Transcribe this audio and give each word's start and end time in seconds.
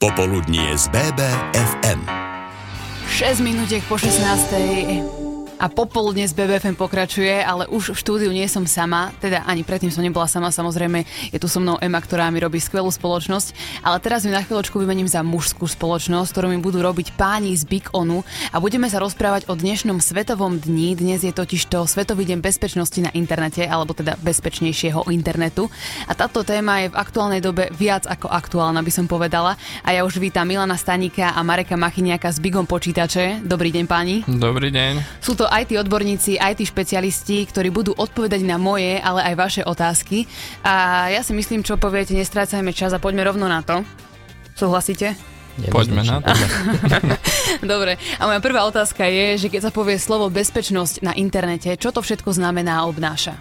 Popoludnie 0.00 0.78
z 0.78 0.88
BBFM. 0.88 2.00
6 3.08 3.40
minútiek 3.40 3.84
po 3.84 3.98
16. 3.98 5.19
A 5.60 5.68
popoludne 5.68 6.24
z 6.24 6.32
BBFM 6.32 6.72
pokračuje, 6.72 7.44
ale 7.44 7.68
už 7.68 7.92
v 7.92 8.00
štúdiu 8.00 8.32
nie 8.32 8.48
som 8.48 8.64
sama, 8.64 9.12
teda 9.20 9.44
ani 9.44 9.60
predtým 9.60 9.92
som 9.92 10.00
nebola 10.00 10.24
sama, 10.24 10.48
samozrejme 10.48 11.04
je 11.28 11.36
tu 11.36 11.52
so 11.52 11.60
mnou 11.60 11.76
Ema, 11.84 12.00
ktorá 12.00 12.32
mi 12.32 12.40
robí 12.40 12.56
skvelú 12.56 12.88
spoločnosť, 12.88 13.52
ale 13.84 14.00
teraz 14.00 14.24
mi 14.24 14.32
na 14.32 14.40
chvíľočku 14.40 14.80
vymením 14.80 15.04
za 15.04 15.20
mužskú 15.20 15.68
spoločnosť, 15.68 16.32
ktorú 16.32 16.48
mi 16.48 16.56
budú 16.56 16.80
robiť 16.80 17.12
páni 17.12 17.52
z 17.52 17.68
Big 17.68 17.92
Onu 17.92 18.24
a 18.48 18.56
budeme 18.56 18.88
sa 18.88 19.04
rozprávať 19.04 19.52
o 19.52 19.54
dnešnom 19.54 20.00
svetovom 20.00 20.56
dni. 20.56 20.96
Dnes 20.96 21.20
je 21.20 21.32
totiž 21.36 21.68
to 21.68 21.84
Svetový 21.84 22.24
deň 22.24 22.40
bezpečnosti 22.40 22.96
na 23.04 23.12
internete, 23.12 23.60
alebo 23.68 23.92
teda 23.92 24.16
bezpečnejšieho 24.16 25.12
internetu. 25.12 25.68
A 26.08 26.16
táto 26.16 26.40
téma 26.40 26.88
je 26.88 26.88
v 26.88 26.96
aktuálnej 26.96 27.44
dobe 27.44 27.68
viac 27.76 28.08
ako 28.08 28.32
aktuálna, 28.32 28.80
by 28.80 28.92
som 28.96 29.04
povedala. 29.04 29.60
A 29.84 29.92
ja 29.92 30.08
už 30.08 30.16
vítam 30.16 30.48
Milana 30.48 30.80
Stanika 30.80 31.36
a 31.36 31.44
Mareka 31.44 31.76
Machiniaka 31.76 32.32
s 32.32 32.40
Bigom 32.40 32.64
počítače. 32.64 33.44
Dobrý 33.44 33.68
deň 33.68 33.84
páni. 33.84 34.24
Dobrý 34.24 34.72
deň. 34.72 35.20
Sú 35.20 35.36
to 35.36 35.49
IT 35.50 35.74
odborníci, 35.74 36.38
IT 36.38 36.62
špecialisti, 36.62 37.42
ktorí 37.50 37.74
budú 37.74 37.92
odpovedať 37.98 38.46
na 38.46 38.56
moje, 38.56 39.02
ale 39.02 39.26
aj 39.26 39.34
vaše 39.34 39.62
otázky. 39.66 40.30
A 40.62 41.06
ja 41.10 41.26
si 41.26 41.34
myslím, 41.34 41.66
čo 41.66 41.74
poviete, 41.74 42.14
nestrácajme 42.14 42.70
čas 42.70 42.94
a 42.94 43.02
poďme 43.02 43.26
rovno 43.26 43.50
na 43.50 43.60
to. 43.66 43.82
Súhlasíte? 44.54 45.18
Poďme 45.68 46.06
na 46.06 46.22
to. 46.22 46.32
Dobre, 47.74 48.00
a 48.16 48.22
moja 48.24 48.40
prvá 48.40 48.64
otázka 48.64 49.04
je, 49.04 49.36
že 49.36 49.48
keď 49.52 49.68
sa 49.68 49.72
povie 49.74 50.00
slovo 50.00 50.32
bezpečnosť 50.32 51.04
na 51.04 51.12
internete, 51.18 51.74
čo 51.76 51.92
to 51.92 52.00
všetko 52.00 52.32
znamená 52.32 52.80
a 52.80 52.86
obnáša? 52.88 53.36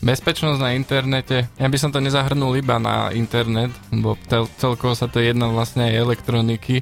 Bezpečnosť 0.00 0.60
na 0.60 0.76
internete, 0.76 1.48
ja 1.60 1.68
by 1.68 1.76
som 1.76 1.92
to 1.92 2.00
nezahrnul 2.00 2.56
iba 2.56 2.80
na 2.80 3.12
internet, 3.12 3.68
bo 3.92 4.16
tel- 4.28 4.48
celkovo 4.56 4.96
sa 4.96 5.08
to 5.08 5.20
jedná 5.20 5.52
vlastne 5.52 5.88
aj 5.88 5.94
elektroniky 5.94 6.80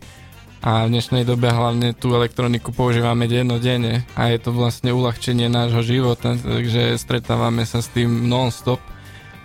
a 0.58 0.86
v 0.86 0.98
dnešnej 0.98 1.22
dobe 1.22 1.46
hlavne 1.46 1.94
tú 1.94 2.10
elektroniku 2.18 2.74
používame 2.74 3.30
dennodenne 3.30 4.02
a 4.18 4.34
je 4.34 4.38
to 4.42 4.50
vlastne 4.50 4.90
uľahčenie 4.90 5.46
nášho 5.46 5.86
života, 5.86 6.34
takže 6.34 6.98
stretávame 6.98 7.62
sa 7.62 7.78
s 7.78 7.88
tým 7.94 8.26
non-stop. 8.26 8.82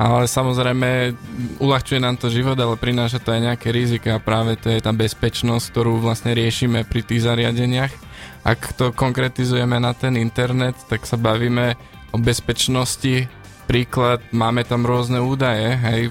Ale 0.02 0.26
samozrejme 0.26 1.14
uľahčuje 1.62 2.02
nám 2.02 2.18
to 2.18 2.34
život, 2.34 2.58
ale 2.58 2.82
prináša 2.82 3.22
to 3.22 3.30
aj 3.30 3.54
nejaké 3.54 3.70
rizika 3.70 4.18
a 4.18 4.24
práve 4.24 4.58
to 4.58 4.74
je 4.74 4.82
tá 4.82 4.90
bezpečnosť, 4.90 5.70
ktorú 5.70 6.02
vlastne 6.02 6.34
riešime 6.34 6.82
pri 6.82 7.06
tých 7.06 7.30
zariadeniach. 7.30 7.94
Ak 8.42 8.74
to 8.74 8.90
konkretizujeme 8.90 9.78
na 9.78 9.94
ten 9.94 10.18
internet, 10.18 10.74
tak 10.90 11.06
sa 11.06 11.16
bavíme 11.16 11.78
o 12.10 12.18
bezpečnosti 12.18 13.30
príklad, 13.70 14.20
máme 14.34 14.66
tam 14.66 14.84
rôzne 14.84 15.22
údaje, 15.22 15.78
hej, 15.78 16.02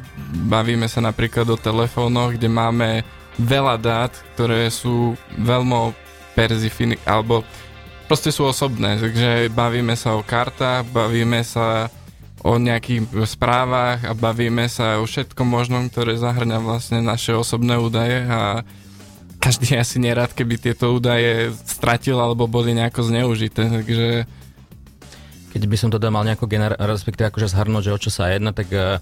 bavíme 0.47 0.87
sa 0.87 1.03
napríklad 1.03 1.51
o 1.53 1.59
telefónoch, 1.59 2.39
kde 2.39 2.49
máme 2.49 2.89
veľa 3.41 3.77
dát, 3.81 4.13
ktoré 4.35 4.69
sú 4.69 5.17
veľmi 5.39 5.97
perzifiny, 6.37 6.97
alebo 7.05 7.45
proste 8.09 8.29
sú 8.29 8.49
osobné, 8.49 9.01
takže 9.01 9.53
bavíme 9.53 9.97
sa 9.97 10.17
o 10.17 10.25
kartách, 10.25 10.89
bavíme 10.93 11.41
sa 11.45 11.89
o 12.43 12.59
nejakých 12.59 13.07
správach 13.25 14.03
a 14.03 14.13
bavíme 14.19 14.67
sa 14.67 14.99
o 14.99 15.07
všetkom 15.07 15.47
možnom, 15.47 15.87
ktoré 15.87 16.19
zahrňa 16.19 16.59
vlastne 16.59 16.99
naše 16.99 17.33
osobné 17.39 17.79
údaje. 17.79 18.27
A 18.27 18.67
každý 19.39 19.79
asi 19.79 20.03
nerad, 20.03 20.35
keby 20.35 20.59
tieto 20.59 20.91
údaje 20.91 21.55
stratil 21.67 22.19
alebo 22.19 22.51
boli 22.51 22.75
nejako 22.75 23.07
zneužité, 23.07 23.71
takže 23.71 24.27
keď 25.53 25.63
by 25.69 25.77
som 25.77 25.93
to 25.93 26.01
mal 26.09 26.25
nejako 26.25 26.49
gener- 26.49 26.81
respektíve 26.81 27.29
akože 27.29 27.53
zhrnúť, 27.53 27.93
že 27.93 27.95
o 27.95 28.01
čo 28.01 28.09
sa 28.09 28.33
jedná, 28.33 28.57
tak 28.57 28.73
uh, 28.73 28.99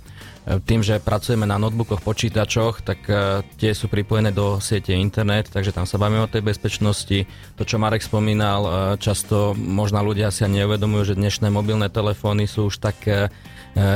tým, 0.67 0.83
že 0.83 0.99
pracujeme 0.99 1.47
na 1.47 1.63
notebookoch, 1.63 2.03
počítačoch, 2.03 2.83
tak 2.83 3.07
uh, 3.07 3.47
tie 3.63 3.71
sú 3.71 3.87
pripojené 3.87 4.35
do 4.35 4.59
siete 4.59 4.91
internet, 4.91 5.55
takže 5.55 5.71
tam 5.71 5.87
sa 5.87 5.97
bavíme 5.97 6.27
o 6.27 6.33
tej 6.33 6.43
bezpečnosti. 6.43 7.31
To, 7.55 7.63
čo 7.63 7.79
Marek 7.79 8.03
spomínal, 8.03 8.61
uh, 8.67 8.73
často 8.99 9.55
možno 9.55 10.03
ľudia 10.03 10.35
si 10.35 10.43
ani 10.43 10.67
neuvedomujú, 10.67 11.15
že 11.15 11.21
dnešné 11.23 11.55
mobilné 11.55 11.87
telefóny 11.87 12.51
sú 12.51 12.67
už 12.67 12.83
tak 12.83 12.99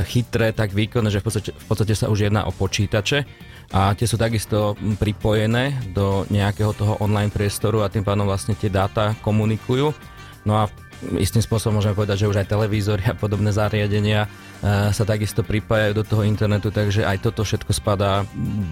chytré, 0.06 0.54
tak 0.54 0.70
výkonné, 0.70 1.10
že 1.10 1.18
v 1.18 1.26
podstate, 1.26 1.50
v 1.50 1.66
podstate 1.66 1.98
sa 1.98 2.06
už 2.06 2.30
jedná 2.30 2.46
o 2.46 2.54
počítače 2.54 3.26
a 3.74 3.90
tie 3.98 4.06
sú 4.06 4.14
takisto 4.14 4.78
pripojené 5.02 5.90
do 5.90 6.22
nejakého 6.30 6.70
toho 6.78 6.94
online 7.02 7.34
priestoru 7.34 7.82
a 7.82 7.90
tým 7.90 8.06
pádom 8.06 8.22
vlastne 8.22 8.54
tie 8.54 8.70
dáta 8.70 9.18
komunikujú. 9.26 9.90
No 10.46 10.62
a 10.62 10.70
istým 11.20 11.44
spôsobom 11.44 11.78
môžeme 11.78 11.96
povedať, 11.96 12.24
že 12.24 12.30
už 12.30 12.40
aj 12.40 12.50
televízory 12.50 13.04
a 13.08 13.14
podobné 13.14 13.52
zariadenia 13.52 14.26
e, 14.26 14.28
sa 14.90 15.04
takisto 15.04 15.44
pripájajú 15.44 15.92
do 15.96 16.04
toho 16.04 16.22
internetu, 16.24 16.72
takže 16.72 17.04
aj 17.04 17.24
toto 17.24 17.44
všetko 17.44 17.72
spadá, 17.72 18.24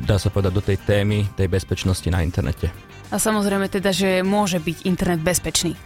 dá 0.05 0.17
sa 0.17 0.33
povedať, 0.33 0.53
do 0.53 0.65
tej 0.65 0.79
témy 0.83 1.29
tej 1.37 1.49
bezpečnosti 1.49 2.09
na 2.09 2.25
internete. 2.25 2.73
A 3.13 3.21
samozrejme 3.21 3.69
teda, 3.69 3.93
že 3.93 4.25
môže 4.25 4.57
byť 4.57 4.89
internet 4.89 5.21
bezpečný. 5.21 5.77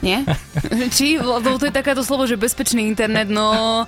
Nie? 0.00 0.24
Či? 0.96 1.20
Lebo 1.20 1.60
to 1.60 1.68
je 1.68 1.74
takéto 1.74 2.00
slovo, 2.00 2.24
že 2.24 2.40
bezpečný 2.40 2.84
internet, 2.88 3.28
no... 3.28 3.84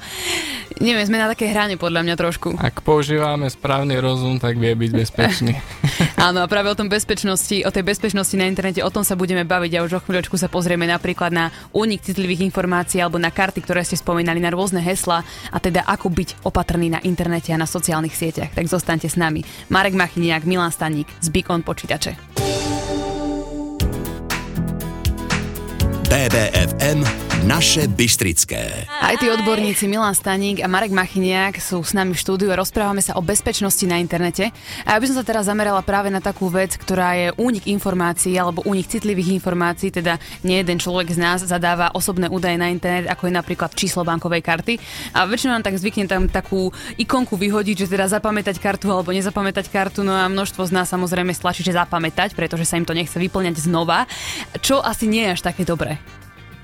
Neviem, 0.82 1.06
sme 1.06 1.20
na 1.20 1.30
také 1.30 1.46
hrane 1.46 1.78
podľa 1.78 2.02
mňa 2.02 2.14
trošku. 2.18 2.58
Ak 2.58 2.82
používame 2.82 3.46
správny 3.46 4.02
rozum, 4.02 4.42
tak 4.42 4.58
vie 4.58 4.74
byť 4.74 4.90
bezpečný. 4.90 5.54
Áno, 6.26 6.42
a 6.42 6.50
práve 6.50 6.72
o 6.72 6.78
tom 6.78 6.90
bezpečnosti, 6.90 7.62
o 7.62 7.70
tej 7.70 7.86
bezpečnosti 7.86 8.34
na 8.34 8.50
internete, 8.50 8.82
o 8.82 8.90
tom 8.90 9.06
sa 9.06 9.14
budeme 9.14 9.46
baviť 9.46 9.78
a 9.78 9.84
už 9.86 9.92
o 10.00 10.02
chvíľočku 10.02 10.34
sa 10.34 10.50
pozrieme 10.50 10.88
napríklad 10.90 11.30
na 11.30 11.54
únik 11.70 12.02
citlivých 12.02 12.42
informácií 12.50 12.98
alebo 12.98 13.20
na 13.20 13.30
karty, 13.30 13.62
ktoré 13.62 13.86
ste 13.86 13.94
spomínali, 13.94 14.42
na 14.42 14.50
rôzne 14.50 14.82
hesla 14.82 15.22
a 15.54 15.58
teda 15.62 15.86
ako 15.86 16.10
byť 16.10 16.28
opatrný 16.42 16.98
na 16.98 17.00
internete 17.06 17.54
a 17.54 17.60
na 17.60 17.68
sociálnych 17.68 18.16
sieťach. 18.18 18.50
Tak 18.50 18.66
zostaňte 18.66 19.06
s 19.06 19.14
nami. 19.14 19.46
Marek 19.70 19.94
Machiniak, 19.94 20.48
Milan 20.48 20.74
Staník 20.74 21.06
z 21.22 21.28
Beacon 21.30 21.62
počítače. 21.62 23.11
BBFM 26.12 27.08
naše 27.48 27.88
Bystrické. 27.88 28.84
Aj 29.00 29.16
tí 29.16 29.32
odborníci 29.32 29.88
Milan 29.88 30.12
Staník 30.12 30.60
a 30.60 30.68
Marek 30.68 30.92
Machiniak 30.92 31.56
sú 31.56 31.80
s 31.80 31.96
nami 31.96 32.12
v 32.12 32.20
štúdiu 32.20 32.52
a 32.52 32.60
rozprávame 32.60 33.00
sa 33.00 33.16
o 33.16 33.24
bezpečnosti 33.24 33.80
na 33.88 33.96
internete. 33.96 34.52
A 34.84 34.92
ja 34.92 35.00
by 35.00 35.08
som 35.08 35.16
sa 35.16 35.24
teraz 35.24 35.48
zamerala 35.48 35.80
práve 35.80 36.12
na 36.12 36.20
takú 36.20 36.52
vec, 36.52 36.76
ktorá 36.76 37.16
je 37.16 37.28
únik 37.40 37.64
informácií 37.64 38.36
alebo 38.36 38.60
únik 38.68 38.92
citlivých 38.92 39.40
informácií, 39.40 39.88
teda 39.88 40.20
nie 40.44 40.60
jeden 40.60 40.76
človek 40.76 41.16
z 41.16 41.18
nás 41.18 41.48
zadáva 41.48 41.96
osobné 41.96 42.28
údaje 42.28 42.60
na 42.60 42.68
internet, 42.68 43.08
ako 43.08 43.32
je 43.32 43.32
napríklad 43.32 43.72
číslo 43.72 44.04
bankovej 44.04 44.44
karty. 44.44 44.76
A 45.16 45.24
väčšinou 45.24 45.56
nám 45.56 45.64
tak 45.64 45.80
zvykne 45.80 46.12
tam 46.12 46.28
takú 46.28 46.76
ikonku 47.00 47.40
vyhodiť, 47.40 47.88
že 47.88 47.90
teda 47.90 48.12
zapamätať 48.12 48.60
kartu 48.60 48.92
alebo 48.92 49.16
nezapamätať 49.16 49.72
kartu, 49.72 50.04
no 50.04 50.12
a 50.12 50.28
množstvo 50.28 50.60
z 50.68 50.76
nás 50.76 50.92
samozrejme 50.92 51.32
stlačí, 51.32 51.64
že 51.64 51.72
zapamätať, 51.72 52.36
pretože 52.36 52.68
sa 52.68 52.76
im 52.76 52.84
to 52.84 52.92
nechce 52.92 53.16
vyplňať 53.16 53.64
znova, 53.64 54.04
čo 54.60 54.84
asi 54.84 55.08
nie 55.08 55.24
je 55.24 55.40
až 55.40 55.42
také 55.48 55.64
dobré. 55.64 56.01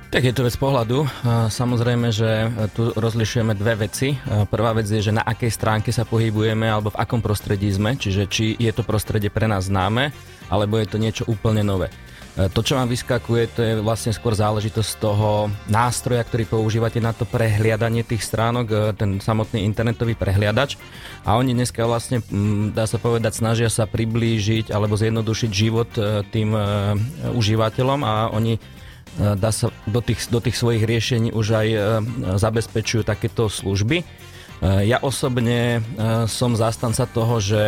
Tak 0.09 0.25
je 0.25 0.33
to 0.33 0.49
vec 0.49 0.57
pohľadu. 0.57 1.05
Samozrejme, 1.53 2.09
že 2.09 2.49
tu 2.73 2.97
rozlišujeme 2.97 3.53
dve 3.53 3.85
veci. 3.85 4.17
Prvá 4.49 4.73
vec 4.73 4.89
je, 4.89 5.05
že 5.05 5.13
na 5.13 5.21
akej 5.21 5.53
stránke 5.53 5.93
sa 5.93 6.09
pohybujeme 6.09 6.65
alebo 6.65 6.89
v 6.89 7.01
akom 7.05 7.21
prostredí 7.21 7.69
sme, 7.69 7.93
čiže 7.93 8.25
či 8.25 8.57
je 8.57 8.73
to 8.73 8.89
prostredie 8.89 9.29
pre 9.29 9.45
nás 9.45 9.69
známe, 9.69 10.09
alebo 10.49 10.81
je 10.81 10.89
to 10.89 10.97
niečo 10.97 11.29
úplne 11.29 11.61
nové. 11.61 11.93
To, 12.41 12.61
čo 12.65 12.81
vám 12.81 12.89
vyskakuje, 12.89 13.43
to 13.53 13.61
je 13.61 13.73
vlastne 13.85 14.15
skôr 14.17 14.33
záležitosť 14.33 14.97
toho 14.97 15.53
nástroja, 15.69 16.25
ktorý 16.25 16.57
používate 16.57 17.05
na 17.05 17.13
to 17.13 17.29
prehliadanie 17.29 18.01
tých 18.01 18.25
stránok, 18.25 18.97
ten 18.97 19.21
samotný 19.21 19.61
internetový 19.61 20.17
prehliadač. 20.17 20.81
A 21.29 21.37
oni 21.37 21.53
dneska 21.53 21.85
vlastne, 21.85 22.25
dá 22.73 22.89
sa 22.89 22.97
povedať, 22.97 23.45
snažia 23.45 23.69
sa 23.69 23.85
priblížiť 23.85 24.73
alebo 24.73 24.97
zjednodušiť 24.97 25.51
život 25.51 25.91
e, 25.99 26.23
tým 26.31 26.55
e, 26.55 26.63
užívateľom 27.35 28.01
a 28.07 28.31
oni 28.33 28.57
E, 28.57 28.88
dá 29.19 29.51
sa 29.51 29.75
do 29.91 29.99
tých, 29.99 30.31
do 30.31 30.39
tých 30.39 30.55
svojich 30.55 30.87
riešení 30.87 31.35
už 31.35 31.47
aj 31.51 31.69
e, 31.69 31.79
zabezpečujú 32.39 33.03
takéto 33.03 33.51
služby. 33.51 34.03
E, 34.03 34.05
ja 34.87 35.03
osobne 35.03 35.83
som 36.31 36.55
zástanca 36.55 37.05
toho, 37.11 37.43
že 37.43 37.63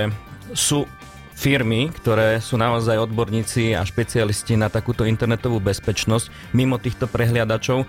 sú 0.55 0.87
firmy, 1.34 1.91
ktoré 1.91 2.39
sú 2.39 2.60
naozaj 2.60 3.01
odborníci 3.01 3.72
a 3.75 3.83
špecialisti 3.83 4.54
na 4.60 4.69
takúto 4.69 5.09
internetovú 5.09 5.59
bezpečnosť 5.59 6.53
mimo 6.53 6.77
týchto 6.77 7.09
prehliadačov. 7.09 7.89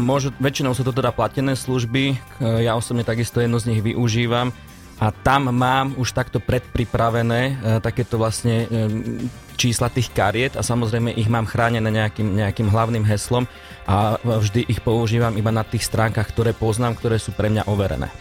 Môžu, 0.00 0.32
väčšinou 0.36 0.76
sú 0.76 0.84
to 0.84 0.92
teda 0.92 1.12
platené 1.12 1.52
služby, 1.52 2.16
ja 2.40 2.76
osobne 2.76 3.04
takisto 3.04 3.40
jednu 3.40 3.60
z 3.60 3.72
nich 3.72 3.80
využívam 3.84 4.52
a 5.02 5.10
tam 5.10 5.50
mám 5.50 5.98
už 5.98 6.14
takto 6.14 6.38
predpripravené 6.38 7.40
e, 7.42 7.52
takéto 7.82 8.22
vlastne 8.22 8.70
e, 8.70 8.86
čísla 9.58 9.90
tých 9.90 10.14
kariet 10.14 10.54
a 10.54 10.62
samozrejme 10.62 11.10
ich 11.18 11.26
mám 11.26 11.50
chránené 11.50 11.90
nejakým, 11.90 12.38
nejakým 12.38 12.70
hlavným 12.70 13.02
heslom 13.10 13.50
a 13.82 14.14
vždy 14.22 14.70
ich 14.70 14.78
používam 14.78 15.34
iba 15.34 15.50
na 15.50 15.66
tých 15.66 15.90
stránkach, 15.90 16.30
ktoré 16.30 16.54
poznám, 16.54 16.94
ktoré 16.94 17.18
sú 17.18 17.34
pre 17.34 17.50
mňa 17.50 17.66
overené. 17.66 18.14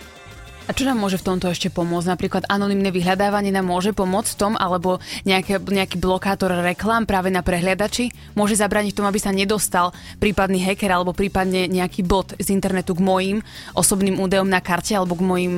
A 0.70 0.78
čo 0.78 0.88
nám 0.88 1.04
môže 1.04 1.20
v 1.20 1.26
tomto 1.26 1.52
ešte 1.52 1.68
pomôcť? 1.74 2.08
Napríklad 2.16 2.44
anonimné 2.48 2.96
vyhľadávanie 2.96 3.52
nám 3.52 3.68
môže 3.68 3.92
pomôcť 3.92 4.30
v 4.34 4.40
tom, 4.40 4.54
alebo 4.56 5.04
nejaké, 5.28 5.60
nejaký 5.60 6.00
blokátor 6.00 6.54
reklám 6.64 7.06
práve 7.06 7.28
na 7.28 7.44
prehliadači 7.44 8.10
môže 8.34 8.58
zabrániť 8.58 8.94
tomu, 8.96 9.12
aby 9.12 9.20
sa 9.20 9.36
nedostal 9.36 9.92
prípadný 10.18 10.64
hacker 10.64 10.90
alebo 10.90 11.14
prípadne 11.14 11.68
nejaký 11.68 12.08
bot 12.08 12.34
z 12.40 12.48
internetu 12.54 12.96
k 12.98 13.04
mojim 13.04 13.38
osobným 13.76 14.18
údajom 14.22 14.48
na 14.48 14.64
karte 14.64 14.96
alebo 14.96 15.18
k 15.18 15.26
mojim 15.28 15.54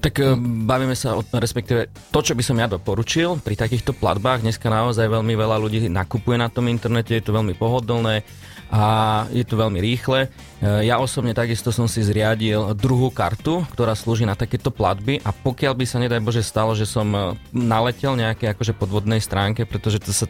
Tak 0.00 0.16
e, 0.16 0.32
bavíme 0.64 0.96
sa 0.96 1.12
o, 1.12 1.20
respektíve 1.20 1.92
to, 2.08 2.20
čo 2.24 2.32
by 2.32 2.40
som 2.40 2.56
ja 2.56 2.64
doporučil 2.64 3.36
pri 3.44 3.52
takýchto 3.52 3.92
platbách. 3.92 4.40
Dneska 4.40 4.72
naozaj 4.72 5.12
veľmi 5.12 5.36
veľa 5.36 5.60
ľudí 5.60 5.92
nakupuje 5.92 6.40
na 6.40 6.48
tom 6.48 6.72
internete, 6.72 7.12
je 7.12 7.24
to 7.24 7.36
veľmi 7.36 7.52
pohodlné 7.52 8.24
a 8.72 8.82
je 9.28 9.44
to 9.44 9.60
veľmi 9.60 9.76
rýchle. 9.76 10.24
E, 10.24 10.88
ja 10.88 10.96
osobne 10.96 11.36
takisto 11.36 11.68
som 11.68 11.84
si 11.84 12.00
zriadil 12.00 12.72
druhú 12.72 13.12
kartu, 13.12 13.60
ktorá 13.76 13.92
slúži 13.92 14.24
na 14.24 14.32
takéto 14.32 14.72
platby 14.72 15.20
a 15.20 15.36
pokiaľ 15.36 15.76
by 15.76 15.84
sa 15.84 16.00
nedaj 16.00 16.24
Bože 16.24 16.40
stalo, 16.40 16.72
že 16.72 16.88
som 16.88 17.04
e, 17.12 17.36
naletel 17.52 18.16
nejaké 18.16 18.56
akože 18.56 18.72
podvodnej 18.72 19.20
stránke, 19.20 19.68
pretože 19.68 20.00
to 20.00 20.16
sa, 20.16 20.24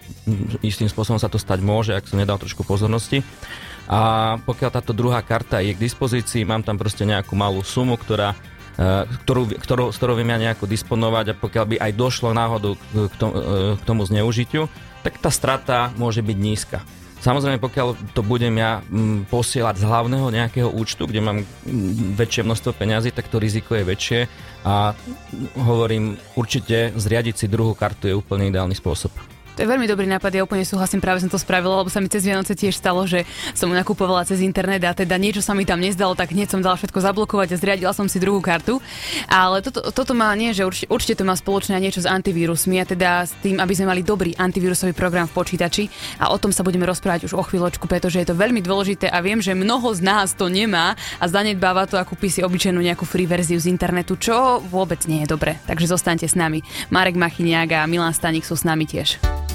istým 0.66 0.90
spôsobom 0.90 1.22
sa 1.22 1.30
to 1.30 1.38
stať 1.38 1.62
môže, 1.62 1.94
ak 1.94 2.10
som 2.10 2.18
nedal 2.18 2.42
trošku 2.42 2.66
pozornosti, 2.66 3.22
a 3.90 4.34
pokiaľ 4.46 4.70
táto 4.70 4.94
druhá 4.94 5.18
karta 5.18 5.58
je 5.62 5.74
k 5.74 5.82
dispozícii, 5.82 6.46
mám 6.46 6.62
tam 6.62 6.78
proste 6.78 7.02
nejakú 7.02 7.34
malú 7.34 7.58
sumu, 7.66 7.98
ktorá 7.98 8.34
Eh, 8.34 8.49
ktorú, 8.76 9.42
ktorú, 9.60 9.84
s 9.90 9.96
ktorou 9.98 10.14
viem 10.16 10.30
ja 10.30 10.38
nejako 10.50 10.64
disponovať 10.64 11.34
a 11.34 11.38
pokiaľ 11.38 11.64
by 11.64 11.76
aj 11.80 11.92
došlo 11.96 12.30
náhodou 12.32 12.78
k 12.94 13.14
tomu, 13.18 13.34
eh, 13.36 13.74
k 13.76 13.82
tomu 13.84 14.02
zneužitiu, 14.06 14.70
tak 15.00 15.16
tá 15.18 15.32
strata 15.32 15.92
môže 15.96 16.20
byť 16.20 16.38
nízka. 16.38 16.78
Samozrejme, 17.20 17.60
pokiaľ 17.60 18.16
to 18.16 18.24
budem 18.24 18.56
ja 18.56 18.80
mm, 18.80 19.28
posielať 19.28 19.76
z 19.76 19.84
hlavného 19.84 20.32
nejakého 20.32 20.72
účtu, 20.72 21.04
kde 21.04 21.20
mám 21.20 21.38
mm, 21.44 22.16
väčšie 22.16 22.48
množstvo 22.48 22.72
peňazí, 22.72 23.12
tak 23.12 23.28
to 23.28 23.36
riziko 23.36 23.76
je 23.76 23.84
väčšie 23.84 24.20
a 24.64 24.96
hovorím, 25.60 26.16
určite 26.32 26.96
zriadiť 26.96 27.44
si 27.44 27.46
druhú 27.52 27.76
kartu 27.76 28.08
je 28.08 28.16
úplne 28.16 28.48
ideálny 28.48 28.72
spôsob. 28.72 29.12
To 29.56 29.66
je 29.66 29.68
veľmi 29.68 29.90
dobrý 29.90 30.06
nápad, 30.08 30.30
ja 30.32 30.46
úplne 30.46 30.64
súhlasím, 30.64 31.02
práve 31.02 31.20
som 31.20 31.28
to 31.28 31.36
spravila, 31.36 31.82
lebo 31.82 31.90
sa 31.92 32.00
mi 32.00 32.08
cez 32.08 32.24
Vianoce 32.24 32.56
tiež 32.56 32.76
stalo, 32.76 33.04
že 33.04 33.26
som 33.52 33.68
nakupovala 33.68 34.24
cez 34.24 34.40
internet 34.40 34.80
a 34.86 34.94
teda 34.94 35.18
niečo 35.20 35.42
sa 35.42 35.52
mi 35.52 35.66
tam 35.66 35.82
nezdalo, 35.82 36.16
tak 36.16 36.32
hneď 36.32 36.48
som 36.54 36.60
dala 36.62 36.78
všetko 36.80 36.96
zablokovať 37.02 37.54
a 37.54 37.60
zriadila 37.60 37.92
som 37.92 38.08
si 38.08 38.22
druhú 38.22 38.38
kartu. 38.40 38.78
Ale 39.28 39.60
toto, 39.60 39.92
toto 39.92 40.12
má 40.16 40.32
nie, 40.38 40.54
že 40.56 40.64
určite, 40.64 40.88
určite 40.88 41.14
to 41.20 41.28
má 41.28 41.34
spoločné 41.36 41.76
niečo 41.76 42.00
s 42.00 42.08
antivírusmi 42.08 42.80
a 42.80 42.88
teda 42.88 43.28
s 43.28 43.36
tým, 43.44 43.60
aby 43.60 43.72
sme 43.76 43.90
mali 43.90 44.00
dobrý 44.00 44.32
antivírusový 44.38 44.96
program 44.96 45.28
v 45.28 45.36
počítači 45.36 45.90
a 46.22 46.32
o 46.32 46.38
tom 46.38 46.54
sa 46.54 46.64
budeme 46.64 46.88
rozprávať 46.88 47.28
už 47.28 47.36
o 47.36 47.42
chvíľočku, 47.44 47.84
pretože 47.84 48.22
je 48.22 48.26
to 48.30 48.38
veľmi 48.38 48.64
dôležité 48.64 49.12
a 49.12 49.20
viem, 49.20 49.42
že 49.42 49.52
mnoho 49.52 49.92
z 49.92 50.00
nás 50.00 50.32
to 50.32 50.48
nemá 50.48 50.96
a 51.20 51.24
zanedbáva 51.28 51.84
to 51.90 52.00
a 52.00 52.06
kúpi 52.06 52.32
si 52.32 52.40
obyčajnú 52.40 52.80
nejakú 52.80 53.04
free 53.04 53.28
verziu 53.28 53.60
z 53.60 53.68
internetu, 53.68 54.16
čo 54.16 54.62
vôbec 54.62 55.04
nie 55.04 55.26
je 55.26 55.32
dobre. 55.34 55.58
Takže 55.66 55.90
zostaňte 55.90 56.26
s 56.30 56.38
nami. 56.38 56.62
Marek 56.88 57.18
Machiniak 57.18 57.76
a 57.76 57.88
Milan 57.90 58.14
Stanik 58.14 58.46
sú 58.46 58.54
s 58.54 58.64
nami 58.64 58.86
tiež. 58.86 59.49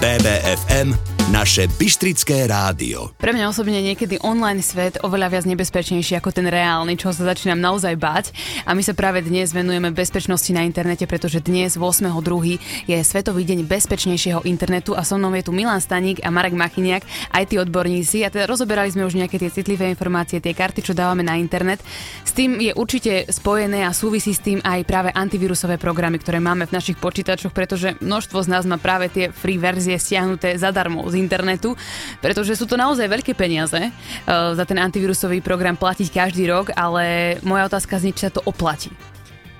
BBFM 0.00 1.15
naše 1.26 1.66
Bystrické 1.74 2.46
rádio. 2.46 3.10
Pre 3.18 3.34
mňa 3.34 3.50
osobne 3.50 3.82
niekedy 3.82 4.22
online 4.22 4.62
svet 4.62 5.02
oveľa 5.02 5.34
viac 5.34 5.44
nebezpečnejší 5.50 6.22
ako 6.22 6.30
ten 6.30 6.46
reálny, 6.46 6.94
čo 6.94 7.10
sa 7.10 7.26
začínam 7.26 7.58
naozaj 7.58 7.98
báť. 7.98 8.30
A 8.62 8.78
my 8.78 8.82
sa 8.86 8.94
práve 8.94 9.26
dnes 9.26 9.50
venujeme 9.50 9.90
bezpečnosti 9.90 10.46
na 10.54 10.62
internete, 10.62 11.02
pretože 11.10 11.42
dnes 11.42 11.74
8.2. 11.74 12.62
je 12.86 12.98
Svetový 13.02 13.42
deň 13.42 13.66
bezpečnejšieho 13.66 14.46
internetu 14.46 14.94
a 14.94 15.02
so 15.02 15.18
mnou 15.18 15.34
je 15.34 15.42
tu 15.42 15.50
Milan 15.50 15.82
Staník 15.82 16.22
a 16.22 16.30
Marek 16.30 16.54
Machiniak, 16.54 17.02
aj 17.34 17.44
tí 17.50 17.58
odborníci. 17.58 18.22
A 18.22 18.30
teda 18.30 18.46
rozoberali 18.46 18.94
sme 18.94 19.02
už 19.02 19.18
nejaké 19.18 19.42
tie 19.42 19.50
citlivé 19.50 19.90
informácie, 19.90 20.38
tie 20.38 20.54
karty, 20.54 20.78
čo 20.78 20.94
dávame 20.94 21.26
na 21.26 21.34
internet. 21.34 21.82
S 22.22 22.38
tým 22.38 22.62
je 22.62 22.70
určite 22.70 23.26
spojené 23.34 23.82
a 23.82 23.90
súvisí 23.90 24.30
s 24.30 24.46
tým 24.46 24.62
aj 24.62 24.86
práve 24.86 25.10
antivírusové 25.10 25.74
programy, 25.74 26.22
ktoré 26.22 26.38
máme 26.38 26.70
v 26.70 26.76
našich 26.78 27.02
počítačoch, 27.02 27.50
pretože 27.50 27.98
množstvo 27.98 28.46
z 28.46 28.48
nás 28.54 28.62
má 28.62 28.78
práve 28.78 29.10
tie 29.10 29.34
free 29.34 29.58
verzie 29.58 29.98
stiahnuté 29.98 30.54
zadarmo 30.54 31.02
z 31.10 31.15
internetu, 31.16 31.74
pretože 32.20 32.54
sú 32.54 32.68
to 32.68 32.76
naozaj 32.78 33.08
veľké 33.08 33.32
peniaze 33.32 33.76
uh, 33.76 34.54
za 34.54 34.64
ten 34.68 34.78
antivírusový 34.78 35.40
program 35.40 35.74
platiť 35.74 36.08
každý 36.12 36.46
rok, 36.46 36.70
ale 36.76 37.36
moja 37.42 37.66
otázka 37.66 37.98
znie, 37.98 38.14
či 38.14 38.28
sa 38.28 38.32
to 38.32 38.44
oplatí. 38.44 38.92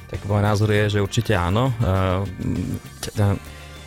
Tak 0.07 0.23
môj 0.31 0.39
názor 0.45 0.71
je, 0.71 0.97
že 0.97 1.03
určite 1.03 1.35
áno. 1.35 1.75
Uh, 1.83 2.23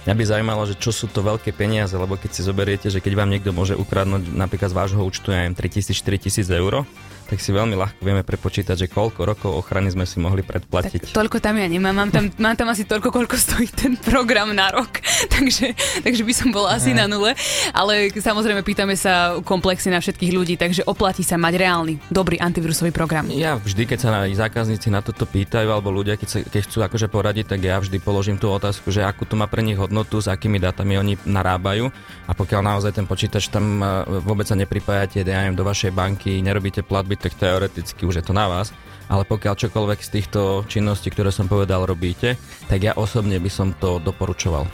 Mňa 0.10 0.16
by 0.16 0.26
zaujímalo, 0.26 0.64
že 0.66 0.74
čo 0.74 0.90
sú 0.90 1.06
to 1.12 1.22
veľké 1.22 1.54
peniaze, 1.54 1.94
lebo 1.94 2.18
keď 2.18 2.32
si 2.34 2.42
zoberiete, 2.42 2.88
že 2.90 2.98
keď 2.98 3.14
vám 3.20 3.30
niekto 3.30 3.54
môže 3.54 3.78
ukradnúť 3.78 4.32
napríklad 4.32 4.72
z 4.72 4.78
vášho 4.80 5.02
účtu, 5.06 5.30
ja 5.30 5.46
neviem, 5.46 5.54
3000-4000 5.54 6.50
eur, 6.50 6.88
tak 7.30 7.38
si 7.38 7.54
veľmi 7.54 7.78
ľahko 7.78 8.02
vieme 8.02 8.26
prepočítať, 8.26 8.74
že 8.74 8.88
koľko 8.90 9.22
rokov 9.22 9.52
ochrany 9.54 9.94
sme 9.94 10.10
si 10.10 10.18
mohli 10.18 10.42
predplatiť. 10.42 11.14
Tak 11.14 11.16
toľko 11.16 11.38
tam 11.38 11.62
ja 11.62 11.70
nemám, 11.70 11.94
mám 11.94 12.10
tam, 12.10 12.26
mám 12.42 12.58
tam 12.58 12.74
asi 12.74 12.90
toľko, 12.90 13.14
koľko 13.14 13.38
stojí 13.38 13.70
ten 13.70 13.94
program 14.02 14.50
na 14.50 14.74
rok, 14.74 14.98
takže, 15.38 15.78
takže 16.02 16.26
by 16.26 16.34
som 16.34 16.50
bola 16.50 16.82
asi 16.82 16.98
na 16.98 17.06
nule, 17.06 17.38
ale 17.72 18.10
samozrejme 18.10 18.66
pýtame 18.66 18.98
sa 18.98 19.38
komplexy 19.46 19.94
na 19.94 20.02
všetkých 20.02 20.34
ľudí, 20.34 20.58
takže 20.58 20.90
oplatí 20.90 21.22
sa 21.22 21.38
mať 21.38 21.54
reálny, 21.62 21.94
dobrý 22.10 22.42
antivírusový 22.42 22.90
program. 22.90 23.30
Ja 23.30 23.62
vždy, 23.62 23.86
keď 23.86 24.00
sa 24.02 24.10
zákazníci 24.26 24.90
na 24.90 25.06
toto 25.06 25.30
pýtajú, 25.30 25.70
alebo 25.70 25.94
ľudia, 25.94 26.18
keď, 26.18 26.28
sa, 26.28 26.38
keď 26.42 26.62
chcú 26.66 26.78
akože 26.82 27.08
poradiť, 27.12 27.46
tak 27.54 27.62
ja 27.62 27.78
vždy 27.78 28.02
položím 28.02 28.42
tú 28.42 28.50
otázku, 28.50 28.90
že 28.90 29.06
akú 29.06 29.28
to 29.28 29.36
má 29.36 29.46
pre 29.46 29.62
nich 29.62 29.78
hodnotu, 29.78 30.18
s 30.18 30.32
akými 30.32 30.58
dátami 30.58 30.98
oni 30.98 31.14
narábajú. 31.28 31.92
A 32.26 32.32
pokiaľ 32.32 32.62
naozaj 32.64 32.96
ten 32.96 33.06
počítač 33.06 33.52
tam 33.52 33.84
e, 33.84 33.86
vôbec 34.24 34.48
sa 34.48 34.56
nepripájate, 34.56 35.22
ja 35.22 35.44
neviem, 35.44 35.60
do 35.60 35.68
vašej 35.68 35.92
banky, 35.92 36.40
nerobíte 36.40 36.82
platby, 36.82 37.19
tak 37.20 37.36
teoreticky 37.36 38.08
už 38.08 38.24
je 38.24 38.26
to 38.26 38.34
na 38.34 38.48
vás. 38.48 38.72
Ale 39.10 39.26
pokiaľ 39.26 39.58
čokoľvek 39.58 40.00
z 40.06 40.10
týchto 40.22 40.40
činností, 40.70 41.10
ktoré 41.10 41.34
som 41.34 41.50
povedal, 41.50 41.84
robíte, 41.90 42.38
tak 42.70 42.86
ja 42.86 42.94
osobne 42.94 43.42
by 43.42 43.50
som 43.50 43.74
to 43.74 43.98
doporučoval. 43.98 44.70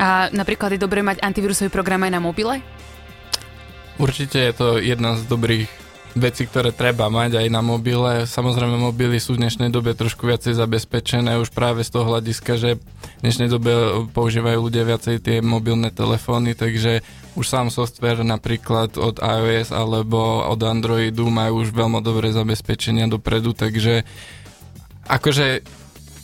A 0.00 0.32
napríklad 0.32 0.74
je 0.74 0.80
dobré 0.80 1.04
mať 1.04 1.20
antivírusový 1.20 1.68
program 1.68 2.02
aj 2.02 2.12
na 2.16 2.20
mobile? 2.20 2.64
Určite 4.00 4.40
je 4.40 4.52
to 4.56 4.68
jedna 4.82 5.14
z 5.14 5.22
dobrých 5.28 5.70
veci, 6.14 6.46
ktoré 6.46 6.70
treba 6.70 7.10
mať 7.10 7.42
aj 7.42 7.46
na 7.50 7.62
mobile. 7.62 8.26
Samozrejme, 8.26 8.78
mobily 8.78 9.18
sú 9.18 9.34
v 9.34 9.46
dnešnej 9.46 9.70
dobe 9.70 9.98
trošku 9.98 10.26
viacej 10.26 10.54
zabezpečené 10.54 11.38
už 11.42 11.50
práve 11.50 11.82
z 11.82 11.90
toho 11.90 12.06
hľadiska, 12.06 12.56
že 12.58 12.78
v 12.78 13.20
dnešnej 13.22 13.50
dobe 13.50 13.70
používajú 14.14 14.58
ľudia 14.62 14.86
viacej 14.86 15.20
tie 15.20 15.36
mobilné 15.42 15.90
telefóny, 15.90 16.54
takže 16.54 17.02
už 17.34 17.46
sám 17.46 17.68
software 17.70 18.22
napríklad 18.22 18.94
od 18.98 19.18
iOS 19.18 19.74
alebo 19.74 20.46
od 20.46 20.60
Androidu 20.62 21.26
majú 21.30 21.66
už 21.66 21.74
veľmi 21.74 21.98
dobré 22.00 22.30
zabezpečenia 22.30 23.10
dopredu, 23.10 23.54
takže 23.54 24.06
akože 25.10 25.66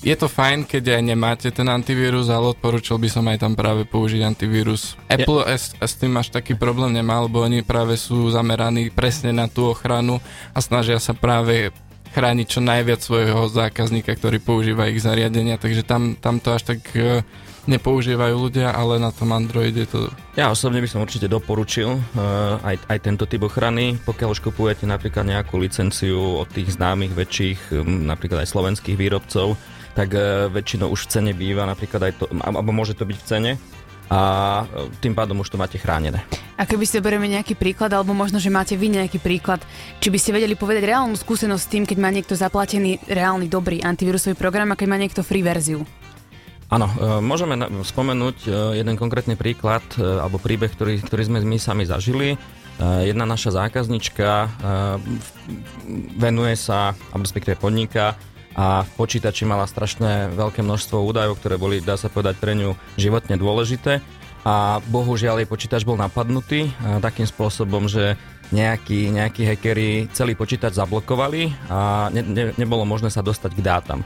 je 0.01 0.17
to 0.17 0.33
fajn, 0.33 0.65
keď 0.65 0.97
aj 0.97 1.03
nemáte 1.05 1.49
ten 1.53 1.69
antivírus, 1.69 2.33
ale 2.33 2.57
odporúčal 2.57 2.97
by 2.97 3.09
som 3.12 3.25
aj 3.29 3.45
tam 3.45 3.53
práve 3.53 3.85
použiť 3.85 4.25
antivírus. 4.25 4.97
Apple 5.12 5.45
s, 5.45 5.77
s 5.77 5.93
tým 6.01 6.17
až 6.17 6.33
taký 6.33 6.57
problém 6.57 6.97
nemá, 6.97 7.21
lebo 7.21 7.45
oni 7.45 7.61
práve 7.61 8.01
sú 8.01 8.33
zameraní 8.33 8.89
presne 8.89 9.37
na 9.37 9.45
tú 9.45 9.69
ochranu 9.69 10.25
a 10.57 10.59
snažia 10.65 10.97
sa 10.97 11.12
práve 11.12 11.69
chrániť 12.17 12.47
čo 12.49 12.61
najviac 12.65 13.01
svojho 13.05 13.53
zákazníka, 13.53 14.17
ktorý 14.17 14.41
používa 14.41 14.89
ich 14.89 15.05
zariadenia, 15.05 15.61
takže 15.61 15.85
tam, 15.85 16.17
tam 16.17 16.41
to 16.41 16.57
až 16.57 16.75
tak 16.75 16.81
e, 16.97 17.23
nepoužívajú 17.67 18.37
ľudia, 18.37 18.73
ale 18.73 18.97
na 18.97 19.12
tom 19.12 19.35
Androide 19.37 19.85
to... 19.85 20.09
Ja 20.38 20.49
osobne 20.49 20.81
by 20.81 20.88
som 20.88 21.05
určite 21.05 21.29
doporučil 21.29 21.88
uh, 21.90 22.00
aj, 22.64 22.76
aj 22.88 22.99
tento 23.05 23.25
typ 23.29 23.45
ochrany, 23.45 24.00
pokiaľ 24.00 24.29
už 24.33 24.40
kupujete 24.40 24.88
napríklad 24.88 25.29
nejakú 25.29 25.61
licenciu 25.61 26.40
od 26.40 26.49
tých 26.49 26.76
známych 26.79 27.12
väčších, 27.12 27.61
um, 27.76 28.09
napríklad 28.09 28.45
aj 28.45 28.52
slovenských 28.52 28.97
výrobcov, 28.97 29.59
tak 29.93 30.14
uh, 30.17 30.49
väčšinou 30.49 30.88
už 30.88 31.09
v 31.09 31.11
cene 31.11 31.33
býva 31.37 31.69
napríklad 31.69 32.09
aj 32.09 32.12
to, 32.21 32.25
alebo 32.40 32.71
môže 32.73 32.97
to 32.97 33.05
byť 33.05 33.17
v 33.19 33.26
cene, 33.26 33.52
a 34.11 34.21
e, 34.67 34.90
tým 34.99 35.14
pádom 35.14 35.38
už 35.38 35.55
to 35.55 35.57
máte 35.57 35.79
chránené. 35.79 36.19
A 36.59 36.67
keby 36.67 36.85
ste 36.85 37.00
berieme 37.00 37.31
nejaký 37.31 37.55
príklad, 37.55 37.95
alebo 37.95 38.11
možno, 38.12 38.43
že 38.43 38.52
máte 38.52 38.75
vy 38.75 38.90
nejaký 38.90 39.23
príklad, 39.23 39.62
či 40.02 40.11
by 40.11 40.19
ste 40.19 40.35
vedeli 40.35 40.59
povedať 40.59 40.90
reálnu 40.90 41.14
skúsenosť 41.14 41.62
s 41.62 41.71
tým, 41.71 41.85
keď 41.87 41.99
má 42.02 42.11
niekto 42.11 42.35
zaplatený 42.35 43.00
reálny 43.07 43.47
dobrý 43.47 43.81
antivírusový 43.81 44.35
program 44.35 44.75
a 44.75 44.76
keď 44.76 44.87
má 44.90 44.99
niekto 44.99 45.23
free 45.23 45.47
verziu? 45.47 45.87
Áno, 46.71 46.87
e, 46.87 47.19
môžeme 47.19 47.59
spomenúť 47.83 48.37
e, 48.47 48.50
jeden 48.79 48.95
konkrétny 48.95 49.35
príklad 49.35 49.83
alebo 49.99 50.39
príbeh, 50.39 50.71
ktorý, 50.71 51.03
ktorý 51.03 51.23
sme 51.27 51.39
my 51.43 51.59
sami 51.59 51.85
zažili. 51.85 52.39
Jedna 52.81 53.29
naša 53.29 53.61
zákaznička 53.61 54.49
venuje 56.17 56.57
sa, 56.57 56.97
alebo 57.12 57.29
respektíve 57.29 57.61
podniká 57.61 58.17
a 58.57 58.89
v 58.89 58.91
počítači 58.97 59.45
mala 59.45 59.69
strašné 59.69 60.33
veľké 60.33 60.65
množstvo 60.65 60.97
údajov, 61.05 61.37
ktoré 61.37 61.61
boli, 61.61 61.85
dá 61.85 62.00
sa 62.00 62.09
povedať, 62.09 62.41
pre 62.41 62.57
ňu 62.57 62.73
životne 62.97 63.37
dôležité 63.37 64.00
a 64.49 64.81
bohužiaľ 64.89 65.45
jej 65.45 65.49
počítač 65.53 65.85
bol 65.85 66.00
napadnutý 66.00 66.73
takým 67.05 67.29
spôsobom, 67.29 67.85
že 67.85 68.17
nejakí, 68.49 69.12
nejakí 69.12 69.45
hackeri 69.45 70.09
celý 70.17 70.33
počítač 70.33 70.75
zablokovali 70.75 71.69
a 71.69 72.09
ne, 72.11 72.23
ne, 72.25 72.45
nebolo 72.57 72.89
možné 72.89 73.12
sa 73.12 73.21
dostať 73.21 73.61
k 73.61 73.61
dátam. 73.61 74.00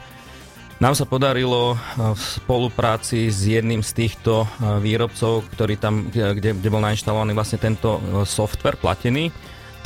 Nám 0.75 0.91
sa 0.91 1.07
podarilo 1.07 1.79
v 1.95 2.19
spolupráci 2.19 3.31
s 3.31 3.47
jedným 3.47 3.79
z 3.79 3.95
týchto 3.95 4.43
výrobcov, 4.83 5.47
ktorý 5.55 5.79
tam, 5.79 6.11
kde, 6.11 6.51
kde 6.59 6.67
bol 6.67 6.83
nainštalovaný 6.83 7.31
vlastne 7.31 7.63
tento 7.63 8.03
software 8.27 8.75
platený, 8.75 9.31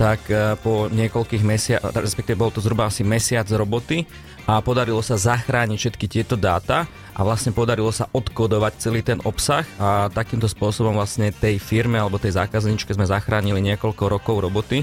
tak 0.02 0.26
po 0.66 0.90
niekoľkých 0.90 1.44
mesiacoch, 1.46 1.94
respektíve 1.94 2.42
bol 2.42 2.50
to 2.50 2.64
zhruba 2.64 2.90
asi 2.90 3.06
mesiac 3.06 3.46
roboty, 3.54 4.10
a 4.50 4.66
podarilo 4.66 4.98
sa 5.06 5.14
zachrániť 5.14 5.78
všetky 5.78 6.06
tieto 6.10 6.34
dáta 6.34 6.90
a 7.14 7.22
vlastne 7.22 7.54
podarilo 7.54 7.94
sa 7.94 8.10
odkodovať 8.10 8.74
celý 8.82 9.06
ten 9.06 9.22
obsah 9.22 9.62
a 9.78 10.10
takýmto 10.10 10.50
spôsobom 10.50 10.98
vlastne 10.98 11.30
tej 11.30 11.62
firme 11.62 12.02
alebo 12.02 12.18
tej 12.18 12.34
zákazničke 12.34 12.90
sme 12.98 13.06
zachránili 13.06 13.62
niekoľko 13.62 14.10
rokov 14.10 14.42
roboty 14.42 14.82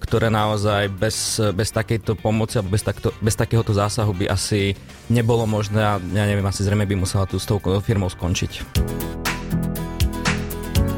ktoré 0.00 0.28
naozaj 0.28 0.92
bez, 0.92 1.40
bez 1.56 1.68
takejto 1.72 2.18
pomoci 2.18 2.60
alebo 2.60 2.74
bez, 2.74 2.84
takto, 2.84 3.12
bez 3.20 3.34
takéhoto 3.38 3.72
zásahu 3.72 4.12
by 4.12 4.28
asi 4.28 4.76
nebolo 5.08 5.48
možné 5.48 5.80
a 5.80 5.96
ja 6.00 6.24
neviem, 6.28 6.44
asi 6.44 6.64
zrejme 6.64 6.84
by 6.84 6.96
musela 7.00 7.24
tu 7.24 7.40
s 7.40 7.48
tou 7.48 7.60
firmou 7.80 8.08
skončiť. 8.12 8.60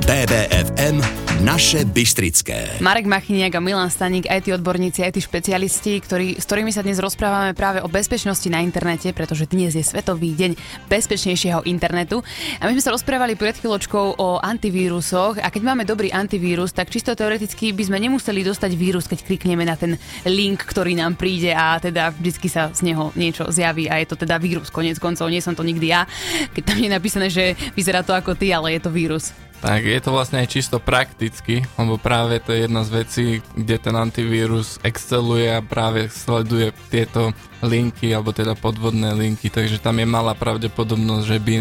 BBFM 0.07 1.26
naše 1.45 1.85
Bystrické. 1.85 2.81
Marek 2.81 3.05
Machiniak 3.05 3.57
a 3.57 3.61
Milan 3.61 3.93
Staník, 3.93 4.25
aj 4.31 4.49
tí 4.49 4.51
odborníci, 4.57 5.05
aj 5.05 5.13
tí 5.17 5.21
špecialisti, 5.21 6.01
ktorí, 6.01 6.41
s 6.41 6.45
ktorými 6.49 6.73
sa 6.73 6.81
dnes 6.81 6.97
rozprávame 6.97 7.53
práve 7.53 7.85
o 7.85 7.89
bezpečnosti 7.89 8.47
na 8.49 8.65
internete, 8.65 9.13
pretože 9.13 9.45
dnes 9.45 9.77
je 9.77 9.85
Svetový 9.85 10.33
deň 10.33 10.57
bezpečnejšieho 10.89 11.69
internetu. 11.69 12.25
A 12.61 12.69
my 12.69 12.77
sme 12.79 12.85
sa 12.85 12.95
rozprávali 12.95 13.37
pred 13.37 13.53
chvíľočkou 13.59 14.17
o 14.17 14.41
antivírusoch 14.41 15.43
a 15.43 15.53
keď 15.53 15.63
máme 15.65 15.85
dobrý 15.85 16.09
antivírus, 16.09 16.73
tak 16.73 16.89
čisto 16.89 17.13
teoreticky 17.13 17.77
by 17.77 17.85
sme 17.85 17.99
nemuseli 18.01 18.41
dostať 18.41 18.73
vírus, 18.73 19.05
keď 19.05 19.27
klikneme 19.27 19.69
na 19.69 19.77
ten 19.77 20.01
link, 20.25 20.65
ktorý 20.65 20.97
nám 20.97 21.21
príde 21.21 21.53
a 21.53 21.77
teda 21.77 22.17
vždy 22.17 22.49
sa 22.49 22.73
z 22.73 22.81
neho 22.87 23.13
niečo 23.13 23.49
zjaví 23.53 23.93
a 23.93 24.01
je 24.01 24.09
to 24.09 24.17
teda 24.17 24.41
vírus. 24.41 24.73
Konec 24.73 24.97
koncov, 24.97 25.29
nie 25.29 25.45
som 25.45 25.53
to 25.53 25.67
nikdy 25.67 25.93
ja, 25.93 26.09
keď 26.57 26.63
tam 26.65 26.79
je 26.81 26.91
napísané, 26.91 27.27
že 27.29 27.59
vyzerá 27.77 28.01
to 28.01 28.17
ako 28.17 28.39
ty, 28.39 28.55
ale 28.55 28.73
je 28.77 28.81
to 28.81 28.91
vírus. 28.95 29.35
Tak 29.65 29.89
je 29.89 30.01
to 30.05 30.13
vlastne 30.13 30.39
aj 30.45 30.53
čisto 30.53 30.77
prakticky, 30.79 31.65
lebo 31.81 31.97
práve 31.97 32.39
to 32.45 32.53
je 32.53 32.69
jedna 32.69 32.85
z 32.85 32.91
vecí, 32.93 33.27
kde 33.57 33.77
ten 33.81 33.97
antivírus 33.97 34.77
exceluje 34.85 35.49
a 35.49 35.65
práve 35.65 36.13
sleduje 36.13 36.77
tieto 36.93 37.33
linky, 37.65 38.13
alebo 38.13 38.37
teda 38.37 38.53
podvodné 38.55 39.17
linky, 39.17 39.49
takže 39.49 39.81
tam 39.81 39.97
je 39.99 40.07
malá 40.07 40.37
pravdepodobnosť, 40.37 41.25
že 41.25 41.39
by 41.41 41.55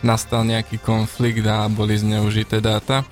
nastal 0.00 0.46
nejaký 0.46 0.80
konflikt 0.80 1.44
a 1.44 1.68
boli 1.68 1.98
zneužité 1.98 2.62
dáta. 2.62 3.04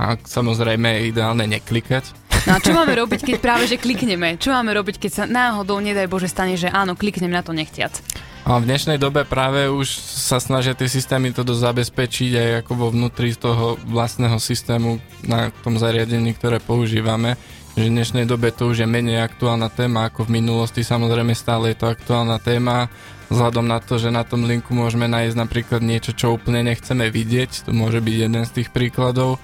A 0.00 0.16
samozrejme 0.16 0.88
je 0.88 1.08
ideálne 1.12 1.44
neklikať, 1.44 2.22
No 2.42 2.58
a 2.58 2.62
čo 2.62 2.74
máme 2.74 2.98
robiť, 2.98 3.22
keď 3.22 3.36
práve 3.38 3.70
že 3.70 3.78
klikneme? 3.78 4.34
Čo 4.34 4.50
máme 4.50 4.74
robiť, 4.74 4.98
keď 4.98 5.10
sa 5.14 5.24
náhodou, 5.30 5.78
nedaj 5.78 6.10
Bože, 6.10 6.26
stane, 6.26 6.58
že 6.58 6.66
áno, 6.66 6.98
kliknem 6.98 7.30
na 7.30 7.38
to 7.38 7.54
nechtiac? 7.54 8.02
A 8.42 8.58
v 8.58 8.66
dnešnej 8.66 8.98
dobe 8.98 9.22
práve 9.22 9.70
už 9.70 9.86
sa 10.02 10.42
snažia 10.42 10.74
tie 10.74 10.90
systémy 10.90 11.30
toto 11.30 11.54
zabezpečiť 11.54 12.32
aj 12.34 12.50
ako 12.66 12.72
vo 12.74 12.86
vnútri 12.90 13.38
toho 13.38 13.78
vlastného 13.86 14.34
systému 14.42 14.98
na 15.22 15.54
tom 15.62 15.78
zariadení, 15.78 16.34
ktoré 16.34 16.58
používame. 16.58 17.38
Že 17.78 17.86
v 17.86 17.94
dnešnej 17.94 18.26
dobe 18.26 18.50
to 18.50 18.66
už 18.66 18.82
je 18.82 18.88
menej 18.90 19.22
aktuálna 19.22 19.70
téma 19.70 20.10
ako 20.10 20.26
v 20.26 20.42
minulosti. 20.42 20.82
Samozrejme 20.82 21.38
stále 21.38 21.70
je 21.70 21.86
to 21.86 21.94
aktuálna 21.94 22.42
téma 22.42 22.90
vzhľadom 23.30 23.62
na 23.62 23.78
to, 23.78 24.02
že 24.02 24.10
na 24.10 24.26
tom 24.26 24.42
linku 24.42 24.74
môžeme 24.74 25.06
nájsť 25.06 25.38
napríklad 25.38 25.78
niečo, 25.78 26.10
čo 26.10 26.34
úplne 26.34 26.66
nechceme 26.66 27.14
vidieť. 27.14 27.70
To 27.70 27.70
môže 27.70 28.02
byť 28.02 28.16
jeden 28.26 28.42
z 28.42 28.54
tých 28.58 28.74
príkladov 28.74 29.38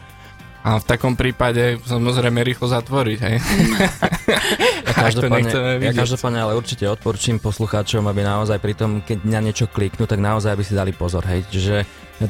a 0.66 0.76
v 0.82 0.84
takom 0.84 1.14
prípade 1.14 1.78
samozrejme 1.86 2.42
rýchlo 2.42 2.66
zatvoriť, 2.68 3.18
hej. 3.22 3.36
Ja 4.88 4.95
každopádne, 5.09 5.52
ja 5.85 5.92
každopádne 5.92 6.40
ale 6.40 6.57
určite 6.57 6.88
odporčím 6.88 7.37
poslucháčom, 7.37 8.09
aby 8.09 8.25
naozaj 8.25 8.59
pri 8.59 8.73
tom, 8.73 9.04
keď 9.04 9.18
na 9.28 9.40
niečo 9.45 9.68
kliknú, 9.68 10.09
tak 10.09 10.18
naozaj 10.18 10.57
aby 10.57 10.64
si 10.64 10.73
dali 10.73 10.97
pozor, 10.97 11.23
hej. 11.28 11.45
Čiže 11.52 11.76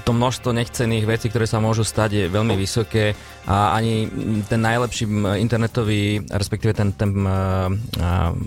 to 0.05 0.13
množstvo 0.13 0.53
nechcených 0.53 1.09
vecí, 1.09 1.33
ktoré 1.33 1.49
sa 1.49 1.65
môžu 1.65 1.81
stať, 1.81 2.11
je 2.13 2.25
veľmi 2.29 2.53
vysoké 2.61 3.17
a 3.49 3.73
ani 3.73 4.05
ten 4.45 4.61
najlepší 4.61 5.09
internetový, 5.41 6.21
respektíve 6.29 6.77
ten, 6.77 6.93
ten 6.93 7.09
uh, 7.25 7.73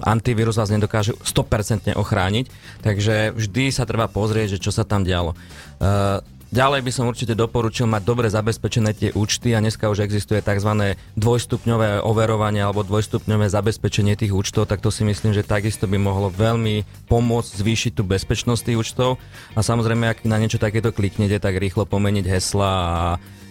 antivírus 0.05 0.61
vás 0.61 0.69
nedokáže 0.69 1.17
100% 1.17 1.97
ochrániť, 1.97 2.45
takže 2.85 3.33
vždy 3.33 3.73
sa 3.73 3.89
treba 3.89 4.05
pozrieť, 4.05 4.57
že 4.57 4.61
čo 4.61 4.69
sa 4.69 4.85
tam 4.85 5.01
dialo. 5.01 5.33
Uh, 5.81 6.21
Ďalej 6.51 6.83
by 6.83 6.91
som 6.91 7.07
určite 7.07 7.31
doporučil 7.31 7.87
mať 7.87 8.03
dobre 8.03 8.27
zabezpečené 8.27 8.91
tie 8.91 9.15
účty 9.15 9.55
a 9.55 9.63
dneska 9.63 9.87
už 9.87 10.03
existuje 10.03 10.43
tzv. 10.43 10.99
dvojstupňové 11.15 12.03
overovanie 12.03 12.59
alebo 12.59 12.83
dvojstupňové 12.83 13.47
zabezpečenie 13.47 14.19
tých 14.19 14.35
účtov, 14.35 14.67
tak 14.67 14.83
to 14.83 14.91
si 14.91 15.07
myslím, 15.07 15.31
že 15.31 15.47
takisto 15.47 15.87
by 15.87 15.95
mohlo 15.95 16.27
veľmi 16.27 17.07
pomôcť 17.07 17.55
zvýšiť 17.55 17.91
tú 17.95 18.03
bezpečnosť 18.03 18.67
tých 18.67 18.79
účtov 18.83 19.15
a 19.55 19.63
samozrejme, 19.63 20.11
ak 20.11 20.27
na 20.27 20.35
niečo 20.43 20.59
takéto 20.59 20.91
kliknete, 20.91 21.39
tak 21.39 21.55
rýchlo 21.55 21.87
pomeniť 21.87 22.27
hesla 22.27 22.67
a 22.67 22.95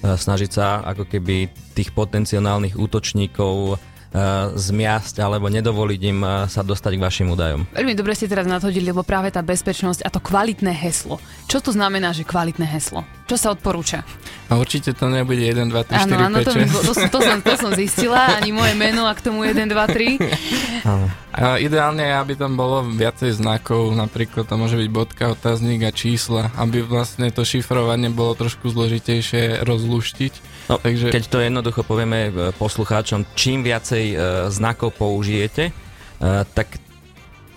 snažiť 0.04 0.50
sa 0.52 0.84
ako 0.84 1.08
keby 1.08 1.48
tých 1.72 1.96
potenciálnych 1.96 2.76
útočníkov 2.76 3.80
zmiasť 4.58 5.22
alebo 5.22 5.46
nedovoliť 5.46 6.00
im 6.10 6.20
eh, 6.26 6.30
sa 6.50 6.66
dostať 6.66 6.92
k 6.98 7.04
vašim 7.04 7.26
údajom. 7.30 7.70
Veľmi 7.70 7.94
dobre 7.94 8.18
ste 8.18 8.26
teraz 8.26 8.46
nadhodili, 8.46 8.90
lebo 8.90 9.06
práve 9.06 9.30
tá 9.30 9.38
bezpečnosť 9.38 10.02
a 10.02 10.08
to 10.10 10.18
kvalitné 10.18 10.74
heslo. 10.74 11.22
Čo 11.46 11.62
to 11.62 11.70
znamená, 11.70 12.10
že 12.10 12.26
kvalitné 12.26 12.66
heslo? 12.66 13.06
Čo 13.30 13.36
sa 13.38 13.48
odporúča? 13.54 14.02
A 14.50 14.58
určite 14.58 14.90
to 14.90 15.06
nebude 15.06 15.38
1, 15.38 15.70
2, 15.70 15.70
3, 15.70 16.10
4, 16.10 16.26
áno, 16.26 16.42
5, 16.42 16.46
to, 16.46 16.50
to, 16.50 16.92
to, 17.06 17.18
som, 17.22 17.38
to 17.38 17.54
som 17.54 17.70
zistila, 17.78 18.34
ani 18.42 18.50
moje 18.50 18.74
meno 18.74 19.06
a 19.06 19.14
k 19.14 19.22
tomu 19.22 19.46
1, 19.46 19.54
2, 19.54 19.70
3. 19.70 21.30
A 21.30 21.62
ideálne 21.62 22.02
je, 22.02 22.14
aby 22.18 22.34
tam 22.34 22.58
bolo 22.58 22.82
viacej 22.82 23.38
znakov, 23.38 23.94
napríklad 23.94 24.50
to 24.50 24.58
môže 24.58 24.74
byť 24.74 24.88
bodka, 24.90 25.30
otáznik 25.30 25.86
a 25.86 25.94
čísla, 25.94 26.50
aby 26.58 26.82
vlastne 26.82 27.30
to 27.30 27.46
šifrovanie 27.46 28.10
bolo 28.10 28.34
trošku 28.34 28.66
zložitejšie 28.66 29.62
rozluštiť. 29.62 30.32
No, 30.66 30.82
Takže... 30.82 31.14
Keď 31.14 31.24
to 31.30 31.38
jednoducho 31.38 31.86
povieme 31.86 32.30
e, 32.30 32.30
poslucháčom, 32.54 33.26
čím 33.38 33.62
viacej 33.62 33.99
e, 34.12 34.16
znakov 34.48 34.96
použijete, 34.96 35.70
e, 35.70 35.72
tak 36.56 36.80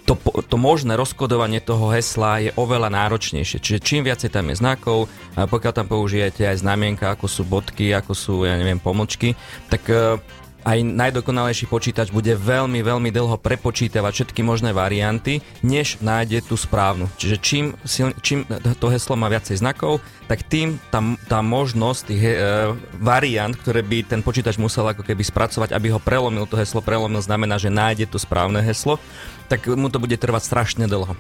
to, 0.04 0.20
to 0.20 0.60
možné 0.60 1.00
rozkodovanie 1.00 1.64
toho 1.64 1.88
hesla 1.96 2.44
je 2.44 2.52
oveľa 2.60 2.92
náročnejšie. 2.92 3.64
Čiže 3.64 3.80
čím 3.80 4.04
viacej 4.04 4.36
tam 4.36 4.52
je 4.52 4.60
znakov, 4.60 5.08
pokiaľ 5.32 5.72
tam 5.72 5.88
použijete 5.88 6.44
aj 6.44 6.60
znamienka, 6.60 7.16
ako 7.16 7.32
sú 7.32 7.48
bodky, 7.48 7.96
ako 7.96 8.12
sú, 8.12 8.36
ja 8.44 8.60
neviem, 8.60 8.84
pomočky, 8.84 9.32
tak 9.72 9.88
aj 10.63 10.79
najdokonalejší 10.84 11.67
počítač 11.67 12.10
bude 12.10 12.32
veľmi, 12.36 12.79
veľmi 12.79 13.12
dlho 13.12 13.36
prepočítavať 13.39 14.12
všetky 14.12 14.41
možné 14.43 14.72
varianty, 14.72 15.43
než 15.62 16.00
nájde 16.00 16.43
tú 16.48 16.55
správnu. 16.55 17.12
Čiže 17.20 17.36
čím, 17.39 17.65
čím 18.24 18.48
to 18.79 18.88
heslo 18.88 19.20
má 19.20 19.27
viacej 19.27 19.60
znakov, 19.60 20.00
tak 20.27 20.48
tým 20.48 20.79
tá, 20.88 21.03
tá 21.27 21.43
možnosť 21.43 22.01
tých 22.08 22.24
e, 22.24 22.36
variant, 22.98 23.53
ktoré 23.53 23.84
by 23.84 24.08
ten 24.08 24.24
počítač 24.24 24.55
musel 24.55 24.88
ako 24.88 25.03
keby 25.03 25.22
spracovať, 25.22 25.75
aby 25.75 25.91
ho 25.91 26.00
prelomil, 26.00 26.48
to 26.48 26.55
heslo 26.55 26.79
prelomil, 26.79 27.20
znamená, 27.20 27.60
že 27.60 27.67
nájde 27.67 28.08
to 28.08 28.17
správne 28.17 28.63
heslo, 28.63 28.98
tak 29.51 29.67
mu 29.67 29.91
to 29.91 30.00
bude 30.00 30.15
trvať 30.15 30.48
strašne 30.48 30.88
dlho. 30.88 31.13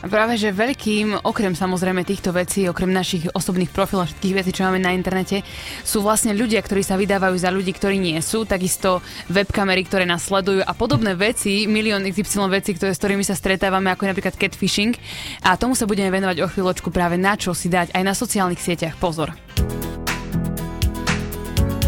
Práve, 0.00 0.40
že 0.40 0.48
veľkým, 0.48 1.28
okrem 1.28 1.52
samozrejme 1.52 2.08
týchto 2.08 2.32
vecí, 2.32 2.64
okrem 2.64 2.88
našich 2.88 3.28
osobných 3.36 3.68
profilov, 3.68 4.08
všetkých 4.08 4.36
vecí, 4.40 4.50
čo 4.56 4.64
máme 4.64 4.80
na 4.80 4.96
internete, 4.96 5.44
sú 5.84 6.00
vlastne 6.00 6.32
ľudia, 6.32 6.64
ktorí 6.64 6.80
sa 6.80 6.96
vydávajú 6.96 7.36
za 7.36 7.52
ľudí, 7.52 7.76
ktorí 7.76 8.00
nie 8.00 8.16
sú, 8.24 8.48
takisto 8.48 9.04
webkamery, 9.28 9.84
ktoré 9.84 10.08
nás 10.08 10.24
sledujú 10.24 10.64
a 10.64 10.72
podobné 10.72 11.12
veci, 11.12 11.68
milión 11.68 12.00
XY 12.08 12.48
vecí, 12.48 12.72
ktoré, 12.72 12.96
s 12.96 13.00
ktorými 13.00 13.28
sa 13.28 13.36
stretávame, 13.36 13.92
ako 13.92 14.08
napríklad 14.08 14.40
catfishing. 14.40 14.96
A 15.44 15.60
tomu 15.60 15.76
sa 15.76 15.84
budeme 15.84 16.08
venovať 16.08 16.40
o 16.40 16.50
chvíľočku 16.50 16.88
práve 16.88 17.20
na 17.20 17.36
čo 17.36 17.52
si 17.52 17.68
dať 17.68 17.92
aj 17.92 18.00
na 18.00 18.16
sociálnych 18.16 18.60
sieťach 18.60 18.96
pozor. 18.96 19.36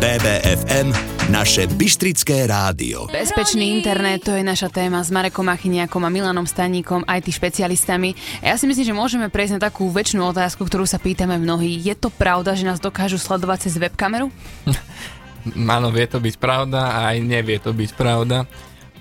BBFM, 0.03 1.12
naše 1.31 1.71
Bystrické 1.71 2.51
rádio. 2.51 3.07
Bezpečný 3.07 3.79
internet, 3.79 4.27
to 4.27 4.35
je 4.35 4.43
naša 4.43 4.67
téma 4.73 4.99
s 5.05 5.15
Marekom 5.15 5.47
Achiniakom 5.47 6.03
a 6.03 6.11
Milanom 6.11 6.49
Staníkom, 6.49 7.07
IT 7.07 7.31
špecialistami. 7.31 8.17
A 8.43 8.51
ja 8.51 8.57
si 8.59 8.67
myslím, 8.67 8.87
že 8.89 8.95
môžeme 8.97 9.27
prejsť 9.31 9.61
na 9.61 9.71
takú 9.71 9.87
väčšinu 9.93 10.35
otázku, 10.35 10.67
ktorú 10.67 10.83
sa 10.83 10.99
pýtame 10.99 11.39
mnohí. 11.39 11.79
Je 11.79 11.95
to 11.95 12.11
pravda, 12.11 12.59
že 12.59 12.67
nás 12.67 12.83
dokážu 12.83 13.23
sledovať 13.23 13.71
cez 13.71 13.79
webkameru? 13.79 14.33
Áno, 15.77 15.95
vie 15.95 16.07
to 16.11 16.19
byť 16.19 16.35
pravda 16.41 16.91
a 16.91 16.99
aj 17.15 17.17
nevie 17.23 17.59
to 17.63 17.71
byť 17.71 17.91
pravda. 17.95 18.49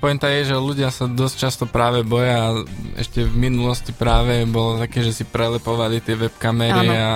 Pointa 0.01 0.33
je, 0.33 0.49
že 0.49 0.57
ľudia 0.57 0.89
sa 0.89 1.05
dosť 1.05 1.35
často 1.37 1.63
práve 1.69 2.01
boja 2.01 2.49
a 2.49 2.49
ešte 2.97 3.21
v 3.21 3.37
minulosti 3.37 3.93
práve 3.93 4.49
bolo 4.49 4.81
také, 4.81 5.05
že 5.05 5.13
si 5.13 5.29
prelepovali 5.29 6.01
tie 6.01 6.17
webkamery 6.17 6.89
Áno. 6.89 6.93
a 6.97 7.09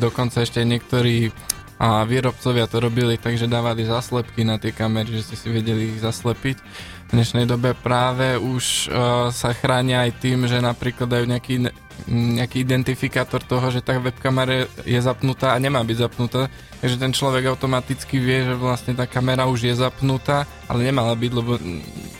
dokonca 0.00 0.40
ešte 0.40 0.64
niektorí 0.64 1.28
a 1.80 2.04
výrobcovia 2.04 2.68
to 2.68 2.76
robili 2.76 3.16
tak, 3.16 3.40
že 3.40 3.48
dávali 3.48 3.88
zaslepky 3.88 4.44
na 4.44 4.60
tie 4.60 4.68
kamery, 4.68 5.16
že 5.16 5.32
ste 5.32 5.36
si 5.40 5.48
vedeli 5.48 5.96
ich 5.96 6.04
zaslepiť. 6.04 6.60
V 7.08 7.16
dnešnej 7.16 7.48
dobe 7.48 7.72
práve 7.72 8.36
už 8.36 8.92
uh, 8.92 9.32
sa 9.32 9.56
chránia 9.56 10.04
aj 10.04 10.20
tým, 10.20 10.44
že 10.44 10.60
napríklad 10.60 11.08
dajú 11.08 11.24
nejaký, 11.24 11.72
nejaký 12.06 12.68
identifikátor 12.68 13.40
toho, 13.40 13.72
že 13.72 13.80
tá 13.80 13.96
webkamera 13.96 14.68
je 14.84 15.00
zapnutá 15.00 15.56
a 15.56 15.58
nemá 15.58 15.80
byť 15.80 15.96
zapnutá. 16.04 16.52
Takže 16.84 17.00
ten 17.00 17.16
človek 17.16 17.48
automaticky 17.48 18.20
vie, 18.20 18.44
že 18.44 18.54
vlastne 18.60 18.92
tá 18.92 19.08
kamera 19.08 19.48
už 19.48 19.72
je 19.72 19.74
zapnutá, 19.74 20.44
ale 20.68 20.84
nemala 20.84 21.16
byť, 21.16 21.32
lebo 21.32 21.56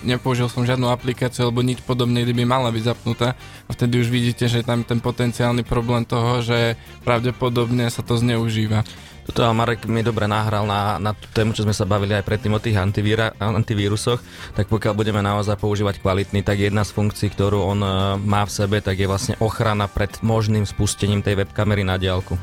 nepoužil 0.05 0.49
som 0.49 0.64
žiadnu 0.64 0.88
aplikáciu 0.88 1.49
alebo 1.49 1.61
nič 1.61 1.85
podobné, 1.85 2.25
by 2.25 2.45
mala 2.49 2.73
byť 2.73 2.85
zapnutá. 2.97 3.37
A 3.69 3.71
vtedy 3.76 4.00
už 4.00 4.09
vidíte, 4.09 4.49
že 4.49 4.64
tam 4.64 4.88
ten 4.88 5.05
potenciálny 5.05 5.69
problém 5.69 6.09
toho, 6.09 6.40
že 6.40 6.81
pravdepodobne 7.05 7.93
sa 7.93 8.00
to 8.00 8.17
zneužíva. 8.17 8.85
Toto 9.28 9.46
Marek 9.52 9.84
mi 9.86 10.00
dobre 10.00 10.24
nahral 10.26 10.64
na, 10.64 10.96
na 10.96 11.12
tú 11.12 11.28
tému, 11.30 11.52
čo 11.52 11.62
sme 11.62 11.76
sa 11.76 11.86
bavili 11.86 12.16
aj 12.16 12.26
predtým 12.26 12.56
o 12.56 12.62
tých 12.62 12.80
antivíra, 12.80 13.36
antivírusoch, 13.38 14.18
tak 14.56 14.66
pokiaľ 14.66 14.94
budeme 14.96 15.20
naozaj 15.20 15.60
používať 15.60 16.00
kvalitný, 16.02 16.40
tak 16.42 16.58
jedna 16.58 16.82
z 16.82 16.96
funkcií, 16.96 17.30
ktorú 17.30 17.62
on 17.62 17.80
uh, 17.84 17.92
má 18.18 18.42
v 18.42 18.52
sebe, 18.52 18.80
tak 18.80 18.98
je 18.98 19.06
vlastne 19.06 19.38
ochrana 19.38 19.86
pred 19.86 20.10
možným 20.24 20.64
spustením 20.66 21.20
tej 21.20 21.46
webkamery 21.46 21.84
na 21.86 22.00
diálku. 22.00 22.34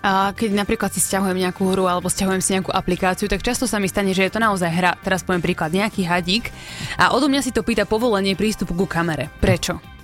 A 0.00 0.32
keď 0.32 0.56
napríklad 0.56 0.88
si 0.96 1.00
stiahujem 1.04 1.36
nejakú 1.36 1.76
hru 1.76 1.84
alebo 1.84 2.08
stiahujem 2.08 2.40
si 2.40 2.56
nejakú 2.56 2.72
aplikáciu, 2.72 3.28
tak 3.28 3.44
často 3.44 3.68
sa 3.68 3.76
mi 3.76 3.84
stane, 3.84 4.16
že 4.16 4.24
je 4.24 4.32
to 4.32 4.40
naozaj 4.40 4.72
hra. 4.72 4.96
Teraz 5.04 5.20
poviem 5.20 5.44
príklad, 5.44 5.76
nejaký 5.76 6.08
hadík 6.08 6.48
a 6.96 7.12
odo 7.12 7.28
mňa 7.28 7.44
si 7.44 7.52
to 7.52 7.60
pýta 7.60 7.84
povolenie 7.84 8.32
prístupu 8.32 8.72
ku 8.72 8.88
kamere. 8.88 9.28
Prečo? 9.44 9.99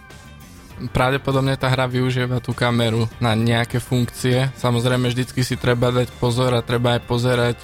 Pravdepodobne 0.93 1.57
tá 1.57 1.73
hra 1.73 1.89
využíva 1.89 2.41
tú 2.45 2.53
kameru 2.53 3.09
na 3.17 3.33
nejaké 3.33 3.81
funkcie. 3.81 4.53
Samozrejme, 4.61 5.09
vždycky 5.09 5.41
si 5.41 5.57
treba 5.57 5.89
dať 5.89 6.13
pozor 6.21 6.53
a 6.53 6.61
treba 6.61 7.01
aj 7.01 7.03
pozerať, 7.09 7.57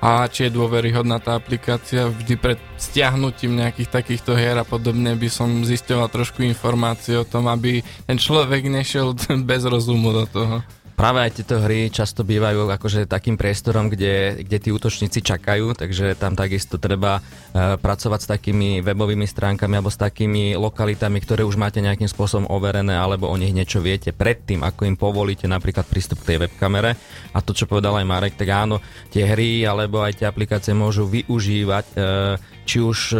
a 0.00 0.24
či 0.32 0.48
je 0.48 0.56
dôveryhodná 0.56 1.20
tá 1.20 1.36
aplikácia. 1.36 2.08
Vždy 2.08 2.34
pred 2.40 2.58
stiahnutím 2.80 3.60
nejakých 3.60 3.92
takýchto 3.92 4.32
hier 4.32 4.56
a 4.56 4.64
podobne 4.64 5.12
by 5.12 5.28
som 5.28 5.60
zisťoval 5.60 6.08
trošku 6.08 6.40
informácie 6.40 7.20
o 7.20 7.28
tom, 7.28 7.52
aby 7.52 7.84
ten 8.08 8.16
človek 8.16 8.64
nešiel 8.64 9.12
bez 9.50 9.62
rozumu 9.68 10.16
do 10.16 10.24
toho 10.24 10.56
práve 11.00 11.24
aj 11.24 11.32
tieto 11.32 11.56
hry 11.64 11.88
často 11.88 12.28
bývajú 12.28 12.68
akože 12.68 13.08
takým 13.08 13.40
priestorom, 13.40 13.88
kde, 13.88 14.44
kde 14.44 14.58
tí 14.60 14.68
útočníci 14.68 15.24
čakajú, 15.24 15.72
takže 15.72 16.12
tam 16.12 16.36
takisto 16.36 16.76
treba 16.76 17.24
uh, 17.24 17.80
pracovať 17.80 18.20
s 18.20 18.28
takými 18.28 18.84
webovými 18.84 19.24
stránkami 19.24 19.80
alebo 19.80 19.88
s 19.88 19.96
takými 19.96 20.60
lokalitami, 20.60 21.16
ktoré 21.24 21.48
už 21.48 21.56
máte 21.56 21.80
nejakým 21.80 22.04
spôsobom 22.04 22.52
overené 22.52 23.00
alebo 23.00 23.32
o 23.32 23.40
nich 23.40 23.56
niečo 23.56 23.80
viete 23.80 24.12
predtým, 24.12 24.60
ako 24.60 24.84
im 24.84 25.00
povolíte 25.00 25.48
napríklad 25.48 25.88
prístup 25.88 26.20
k 26.20 26.36
tej 26.36 26.38
webkamere. 26.44 26.92
A 27.32 27.40
to, 27.40 27.56
čo 27.56 27.64
povedal 27.64 27.96
aj 27.96 28.04
Marek, 28.04 28.36
tak 28.36 28.52
áno, 28.52 28.84
tie 29.08 29.24
hry 29.24 29.64
alebo 29.64 30.04
aj 30.04 30.20
tie 30.20 30.28
aplikácie 30.28 30.76
môžu 30.76 31.08
využívať 31.08 31.86
uh, 31.96 32.59
či 32.70 32.78
už 32.78 32.98
e, 33.10 33.18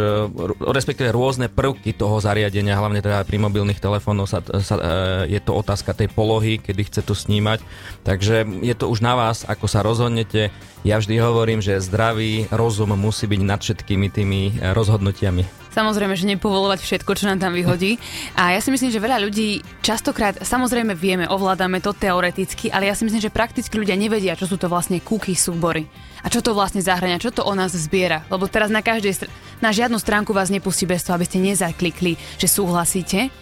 respektíve 0.63 1.11
rôzne 1.11 1.51
prvky 1.51 1.91
toho 1.91 2.23
zariadenia, 2.23 2.79
hlavne 2.79 3.03
teda 3.03 3.27
pri 3.27 3.35
mobilných 3.35 3.83
telefónoch 3.83 4.31
sa, 4.31 4.39
sa, 4.63 4.75
e, 4.79 5.35
je 5.35 5.39
to 5.43 5.51
otázka 5.51 5.91
tej 5.91 6.07
polohy, 6.07 6.55
kedy 6.55 6.87
chce 6.87 7.03
to 7.03 7.11
snímať. 7.11 7.59
Takže 8.07 8.47
je 8.63 8.71
to 8.79 8.87
už 8.87 9.03
na 9.03 9.19
vás, 9.19 9.43
ako 9.43 9.67
sa 9.67 9.83
rozhodnete. 9.83 10.55
Ja 10.87 11.03
vždy 11.03 11.19
hovorím, 11.19 11.59
že 11.59 11.83
zdravý 11.83 12.47
rozum 12.47 12.95
musí 12.95 13.27
byť 13.27 13.41
nad 13.43 13.59
všetkými 13.59 14.07
tými 14.07 14.39
e, 14.55 14.71
rozhodnutiami. 14.71 15.43
Samozrejme, 15.75 16.15
že 16.15 16.31
nepovolovať 16.31 16.79
všetko, 16.83 17.11
čo 17.15 17.27
nám 17.27 17.43
tam 17.43 17.51
vyhodí. 17.51 17.99
A 18.39 18.55
ja 18.55 18.59
si 18.63 18.71
myslím, 18.71 18.91
že 18.91 19.03
veľa 19.03 19.19
ľudí 19.23 19.63
častokrát, 19.83 20.39
samozrejme 20.39 20.95
vieme, 20.95 21.27
ovládame 21.27 21.83
to 21.83 21.91
teoreticky, 21.91 22.71
ale 22.71 22.87
ja 22.87 22.95
si 22.95 23.03
myslím, 23.03 23.23
že 23.23 23.31
prakticky 23.31 23.75
ľudia 23.75 23.95
nevedia, 23.99 24.35
čo 24.35 24.47
sú 24.47 24.55
to 24.55 24.71
vlastne 24.71 24.99
cookie 25.03 25.35
súbory. 25.35 25.87
A 26.21 26.27
čo 26.29 26.45
to 26.45 26.53
vlastne 26.53 26.85
zahrania, 26.85 27.21
čo 27.21 27.33
to 27.33 27.41
o 27.41 27.53
nás 27.57 27.73
zbiera. 27.73 28.23
Lebo 28.29 28.45
teraz 28.45 28.69
na 28.69 28.85
každej, 28.85 29.13
str- 29.13 29.31
na 29.59 29.73
žiadnu 29.73 29.97
stránku 29.97 30.31
vás 30.31 30.53
nepustí 30.53 30.85
bez 30.85 31.01
toho, 31.01 31.17
aby 31.17 31.25
ste 31.25 31.41
nezaklikli, 31.41 32.17
že 32.37 32.47
súhlasíte 32.47 33.33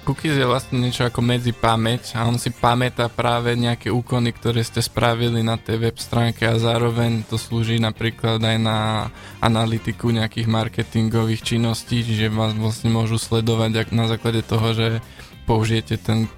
Cookies 0.00 0.32
je 0.32 0.48
vlastne 0.48 0.80
niečo 0.80 1.04
ako 1.04 1.20
medzi 1.20 1.52
pamäť 1.52 2.16
a 2.16 2.24
on 2.24 2.40
si 2.40 2.48
pamätá 2.48 3.12
práve 3.12 3.52
nejaké 3.52 3.92
úkony, 3.92 4.32
ktoré 4.32 4.64
ste 4.64 4.80
spravili 4.80 5.44
na 5.44 5.60
tej 5.60 5.76
web 5.76 5.96
stránke 6.00 6.48
a 6.48 6.56
zároveň 6.56 7.28
to 7.28 7.36
slúži 7.36 7.76
napríklad 7.76 8.40
aj 8.40 8.56
na 8.56 9.12
analytiku 9.44 10.08
nejakých 10.08 10.48
marketingových 10.48 11.44
činností, 11.44 12.00
čiže 12.00 12.32
vás 12.32 12.56
vlastne 12.56 12.88
môžu 12.88 13.20
sledovať 13.20 13.92
na 13.92 14.08
základe 14.08 14.40
toho, 14.40 14.72
že 14.72 14.86
použijete 15.46 15.98
ten, 15.98 16.30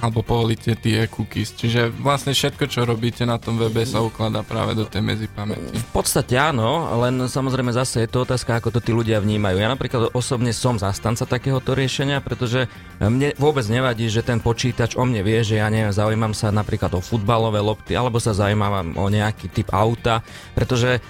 alebo 0.00 0.24
povolíte 0.24 0.76
tie 0.76 1.08
cookies. 1.08 1.56
Čiže 1.56 1.92
vlastne 2.00 2.32
všetko, 2.32 2.64
čo 2.68 2.84
robíte 2.84 3.24
na 3.24 3.36
tom 3.36 3.56
webe 3.56 3.84
sa 3.84 4.00
ukladá 4.00 4.40
práve 4.44 4.76
do 4.76 4.84
tej 4.84 5.04
medzi 5.04 5.26
pamäti. 5.28 5.76
V 5.76 5.92
podstate 5.92 6.36
áno, 6.36 6.88
len 7.00 7.28
samozrejme 7.28 7.72
zase 7.72 8.04
je 8.04 8.10
to 8.12 8.24
otázka, 8.24 8.60
ako 8.60 8.72
to 8.72 8.80
tí 8.80 8.92
ľudia 8.92 9.20
vnímajú. 9.20 9.56
Ja 9.60 9.68
napríklad 9.68 10.12
osobne 10.16 10.52
som 10.56 10.80
zastanca 10.80 11.28
takéhoto 11.28 11.72
riešenia, 11.76 12.20
pretože 12.24 12.68
mne 13.00 13.32
vôbec 13.36 13.64
nevadí, 13.68 14.08
že 14.08 14.24
ten 14.24 14.40
počítač 14.40 14.96
o 14.96 15.04
mne 15.04 15.20
vie, 15.24 15.40
že 15.44 15.60
ja 15.60 15.68
neviem, 15.68 15.92
zaujímam 15.92 16.32
sa 16.32 16.48
napríklad 16.48 16.92
o 16.96 17.04
futbalové 17.04 17.60
lopty, 17.60 17.96
alebo 17.96 18.20
sa 18.20 18.32
zaujímam 18.36 18.96
o 18.96 19.06
nejaký 19.08 19.52
typ 19.52 19.72
auta, 19.72 20.24
pretože 20.56 21.00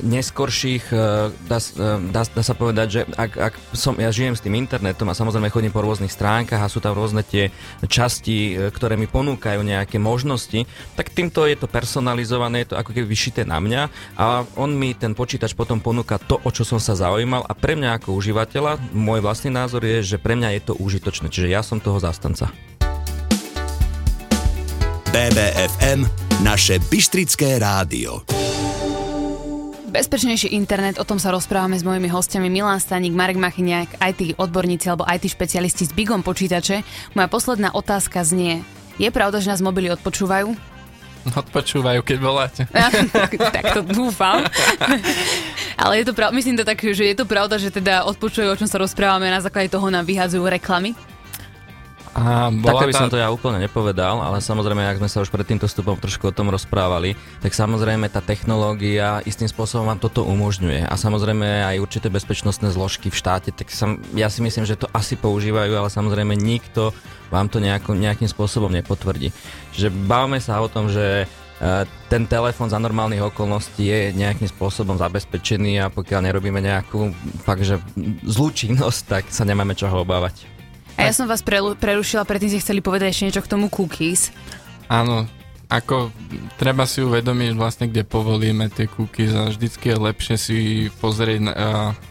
neskorších, 0.00 0.88
uh, 0.88 1.28
dá, 1.44 1.58
uh, 1.60 2.00
dá, 2.08 2.22
dá 2.24 2.42
sa 2.42 2.54
povedať, 2.56 2.86
že 2.88 3.00
ak, 3.12 3.32
ak 3.36 3.54
som, 3.76 3.92
ja 4.00 4.08
žijem 4.08 4.32
s 4.32 4.40
tým 4.40 4.56
internetom 4.56 5.08
a 5.12 5.18
samozrejme 5.18 5.52
chodím 5.52 5.72
po 5.72 5.84
rôznych 5.84 6.12
stránkach 6.12 6.64
a 6.64 6.72
sú 6.72 6.80
tam 6.80 6.96
rôzne 6.96 7.20
tie 7.20 7.52
časti, 7.84 8.56
ktoré 8.72 8.96
mi 8.96 9.04
ponúkajú 9.04 9.60
nejaké 9.60 10.00
možnosti, 10.00 10.64
tak 10.96 11.12
týmto 11.12 11.44
je 11.44 11.60
to 11.60 11.68
personalizované, 11.68 12.64
je 12.64 12.72
to 12.72 12.80
ako 12.80 12.96
keby 12.96 13.06
vyšité 13.06 13.44
na 13.44 13.60
mňa 13.60 13.82
a 14.16 14.48
on 14.56 14.72
mi 14.72 14.96
ten 14.96 15.12
počítač 15.12 15.52
potom 15.52 15.84
ponúka 15.84 16.16
to, 16.16 16.40
o 16.40 16.50
čo 16.50 16.64
som 16.64 16.80
sa 16.80 16.96
zaujímal 16.96 17.44
a 17.44 17.52
pre 17.52 17.76
mňa 17.76 18.00
ako 18.00 18.16
užívateľa, 18.16 18.80
môj 18.96 19.20
vlastný 19.20 19.52
názor 19.52 19.84
je, 19.84 20.16
že 20.16 20.16
pre 20.16 20.38
mňa 20.38 20.56
je 20.56 20.62
to 20.72 20.74
užitočné, 20.80 21.28
čiže 21.28 21.52
ja 21.52 21.60
som 21.60 21.82
toho 21.82 22.00
zastanca. 22.00 22.48
BBFM, 25.16 26.04
naše 26.44 26.76
Bystrické 26.92 27.56
rádio. 27.56 28.20
Bezpečnejší 29.86 30.50
internet, 30.50 30.98
o 30.98 31.06
tom 31.06 31.22
sa 31.22 31.30
rozprávame 31.30 31.78
s 31.78 31.86
mojimi 31.86 32.10
hostiami 32.10 32.50
Milan 32.50 32.82
Staník, 32.82 33.14
Marek 33.14 33.38
Machyniak, 33.38 33.94
IT 34.02 34.34
odborníci 34.34 34.90
alebo 34.90 35.06
IT 35.06 35.30
špecialisti 35.30 35.86
s 35.86 35.94
Bigom 35.94 36.26
počítače. 36.26 36.82
Moja 37.14 37.30
posledná 37.30 37.70
otázka 37.70 38.26
znie, 38.26 38.66
je 38.98 39.06
pravda, 39.14 39.38
že 39.38 39.54
nás 39.54 39.62
mobily 39.62 39.86
odpočúvajú? 39.94 40.58
Odpočúvajú, 41.38 42.02
keď 42.02 42.16
voláte. 42.18 42.62
tak 43.54 43.78
to 43.78 43.86
dúfam. 43.86 44.42
Ale 45.82 46.02
je 46.02 46.04
to 46.10 46.14
pravda, 46.18 46.34
myslím 46.34 46.58
to 46.58 46.66
tak, 46.66 46.82
že 46.82 47.06
je 47.06 47.16
to 47.18 47.22
pravda, 47.22 47.54
že 47.54 47.70
teda 47.70 48.10
odpočúvajú, 48.10 48.50
o 48.54 48.58
čom 48.58 48.66
sa 48.66 48.82
rozprávame, 48.82 49.30
na 49.30 49.38
základe 49.38 49.70
toho 49.70 49.86
nám 49.86 50.02
vyhádzajú 50.02 50.42
reklamy? 50.50 50.98
A 52.16 52.48
bola 52.48 52.88
by 52.88 52.96
tá... 52.96 53.04
som 53.04 53.12
to 53.12 53.20
ja 53.20 53.28
úplne 53.28 53.60
nepovedal, 53.60 54.24
ale 54.24 54.40
samozrejme, 54.40 54.80
ak 54.88 55.04
sme 55.04 55.12
sa 55.12 55.20
už 55.20 55.28
pred 55.28 55.44
týmto 55.44 55.68
vstupom 55.68 56.00
trošku 56.00 56.32
o 56.32 56.32
tom 56.32 56.48
rozprávali, 56.48 57.12
tak 57.44 57.52
samozrejme 57.52 58.08
tá 58.08 58.24
technológia 58.24 59.20
istým 59.28 59.44
spôsobom 59.44 59.84
vám 59.84 60.00
toto 60.00 60.24
umožňuje. 60.24 60.88
A 60.88 60.96
samozrejme 60.96 61.44
aj 61.68 61.76
určité 61.76 62.08
bezpečnostné 62.08 62.72
zložky 62.72 63.12
v 63.12 63.20
štáte, 63.20 63.52
tak 63.52 63.68
sam, 63.68 64.00
ja 64.16 64.32
si 64.32 64.40
myslím, 64.40 64.64
že 64.64 64.80
to 64.80 64.88
asi 64.96 65.12
používajú, 65.20 65.76
ale 65.76 65.92
samozrejme 65.92 66.32
nikto 66.32 66.96
vám 67.28 67.52
to 67.52 67.60
nejako, 67.60 67.92
nejakým 67.92 68.32
spôsobom 68.32 68.72
nepotvrdí. 68.72 69.28
Čiže 69.76 69.92
bavme 70.08 70.40
sa 70.40 70.56
o 70.64 70.72
tom, 70.72 70.88
že 70.88 71.28
e, 71.60 71.84
ten 72.08 72.24
telefón 72.24 72.72
za 72.72 72.80
normálnych 72.80 73.28
okolností 73.28 73.92
je 73.92 74.16
nejakým 74.16 74.48
spôsobom 74.48 74.96
zabezpečený 74.96 75.84
a 75.84 75.92
pokiaľ 75.92 76.32
nerobíme 76.32 76.64
nejakú 76.64 77.12
fakt, 77.44 77.68
že 77.68 77.76
zlú 78.24 78.56
činnosť, 78.56 79.00
tak 79.04 79.24
sa 79.28 79.44
nemáme 79.44 79.76
čoho 79.76 80.00
obávať. 80.00 80.55
A 80.96 81.04
ja 81.04 81.12
som 81.12 81.28
vás 81.28 81.44
prerušila, 81.44 82.24
predtým 82.24 82.56
ste 82.56 82.64
chceli 82.64 82.80
povedať 82.80 83.12
ešte 83.12 83.24
niečo 83.28 83.44
k 83.44 83.52
tomu 83.52 83.68
cookies. 83.68 84.32
Áno, 84.88 85.28
ako 85.66 86.14
treba 86.56 86.86
si 86.86 87.02
uvedomiť 87.02 87.58
vlastne, 87.58 87.90
kde 87.90 88.06
povolíme 88.06 88.70
tie 88.70 88.86
cookies 88.86 89.34
a 89.34 89.50
vždycky 89.50 89.90
je 89.92 89.98
lepšie 89.98 90.36
si 90.38 90.56
pozrieť 91.02 91.40
na, 91.42 91.54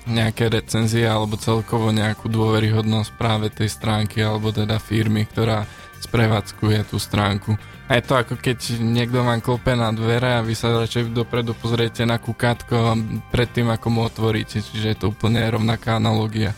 nejaké 0.05 0.51
recenzie 0.51 1.07
alebo 1.07 1.39
celkovo 1.39 1.95
nejakú 1.95 2.27
dôveryhodnosť 2.27 3.09
práve 3.15 3.47
tej 3.47 3.71
stránky 3.71 4.19
alebo 4.19 4.51
teda 4.51 4.75
firmy, 4.75 5.23
ktorá 5.23 5.63
sprevádzkuje 6.03 6.91
tú 6.91 6.99
stránku. 6.99 7.55
A 7.87 7.95
je 7.95 8.03
to 8.03 8.19
ako 8.19 8.35
keď 8.41 8.81
niekto 8.81 9.23
vám 9.23 9.39
klope 9.39 9.71
na 9.71 9.93
dvere 9.95 10.35
a 10.35 10.45
vy 10.45 10.51
sa 10.51 10.73
radšej 10.75 11.15
dopredu 11.15 11.55
pozriete 11.55 12.03
na 12.03 12.19
kukátko 12.19 12.97
predtým, 13.31 13.71
ako 13.71 13.87
mu 13.87 14.01
otvoríte. 14.03 14.59
Čiže 14.59 14.87
je 14.91 14.97
to 14.99 15.15
úplne 15.15 15.39
rovnaká 15.47 16.01
analogia. 16.01 16.51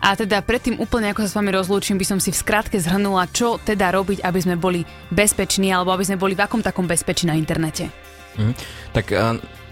A 0.00 0.16
teda 0.16 0.40
predtým 0.40 0.80
úplne 0.80 1.12
ako 1.12 1.28
sa 1.28 1.28
s 1.28 1.36
vami 1.36 1.52
rozlúčim, 1.52 2.00
by 2.00 2.06
som 2.08 2.18
si 2.18 2.32
v 2.32 2.40
skratke 2.40 2.80
zhrnula, 2.80 3.28
čo 3.28 3.60
teda 3.60 3.92
robiť, 3.92 4.24
aby 4.24 4.38
sme 4.40 4.56
boli 4.56 4.80
bezpeční, 5.12 5.76
alebo 5.76 5.92
aby 5.92 6.08
sme 6.08 6.16
boli 6.16 6.32
v 6.32 6.40
akom 6.40 6.64
takom 6.64 6.88
bezpečí 6.88 7.28
na 7.28 7.36
internete. 7.36 7.92
Mhm. 8.40 8.52
Tak 8.96 9.06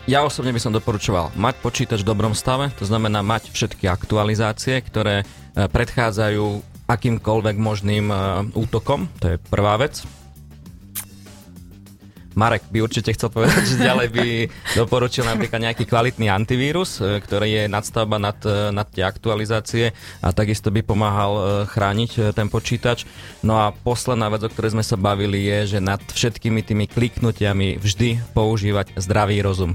ja 0.08 0.24
osobne 0.24 0.56
by 0.56 0.60
som 0.60 0.72
doporučoval 0.72 1.36
mať 1.36 1.54
počítač 1.60 2.00
v 2.00 2.10
dobrom 2.12 2.32
stave, 2.32 2.72
to 2.80 2.88
znamená 2.88 3.20
mať 3.20 3.52
všetky 3.52 3.84
aktualizácie, 3.92 4.80
ktoré 4.80 5.20
uh, 5.20 5.68
predchádzajú 5.68 6.64
akýmkoľvek 6.88 7.56
možným 7.60 8.08
uh, 8.08 8.40
útokom, 8.56 9.04
to 9.20 9.36
je 9.36 9.42
prvá 9.52 9.76
vec. 9.76 10.00
Marek 12.38 12.62
by 12.70 12.78
určite 12.86 13.10
chcel 13.18 13.34
povedať, 13.34 13.66
že 13.66 13.82
ďalej 13.82 14.08
by 14.14 14.26
doporučil 14.78 15.26
napríklad 15.26 15.58
nejaký 15.58 15.90
kvalitný 15.90 16.30
antivírus, 16.30 17.02
e, 17.02 17.18
ktorý 17.18 17.48
je 17.50 17.62
nadstavba 17.66 18.22
nad, 18.22 18.38
e, 18.46 18.70
nad 18.70 18.86
tie 18.86 19.02
aktualizácie 19.02 19.90
a 20.22 20.30
takisto 20.30 20.70
by 20.70 20.86
pomáhal 20.86 21.32
e, 21.34 21.42
chrániť 21.66 22.30
ten 22.38 22.46
počítač. 22.46 23.10
No 23.42 23.58
a 23.58 23.74
posledná 23.74 24.30
vec, 24.30 24.46
o 24.46 24.52
ktorej 24.54 24.78
sme 24.78 24.86
sa 24.86 24.94
bavili, 24.94 25.50
je, 25.50 25.76
že 25.76 25.78
nad 25.82 25.98
všetkými 25.98 26.62
tými 26.62 26.86
kliknutiami 26.86 27.82
vždy 27.82 28.22
používať 28.30 28.94
zdravý 28.94 29.42
rozum. 29.42 29.74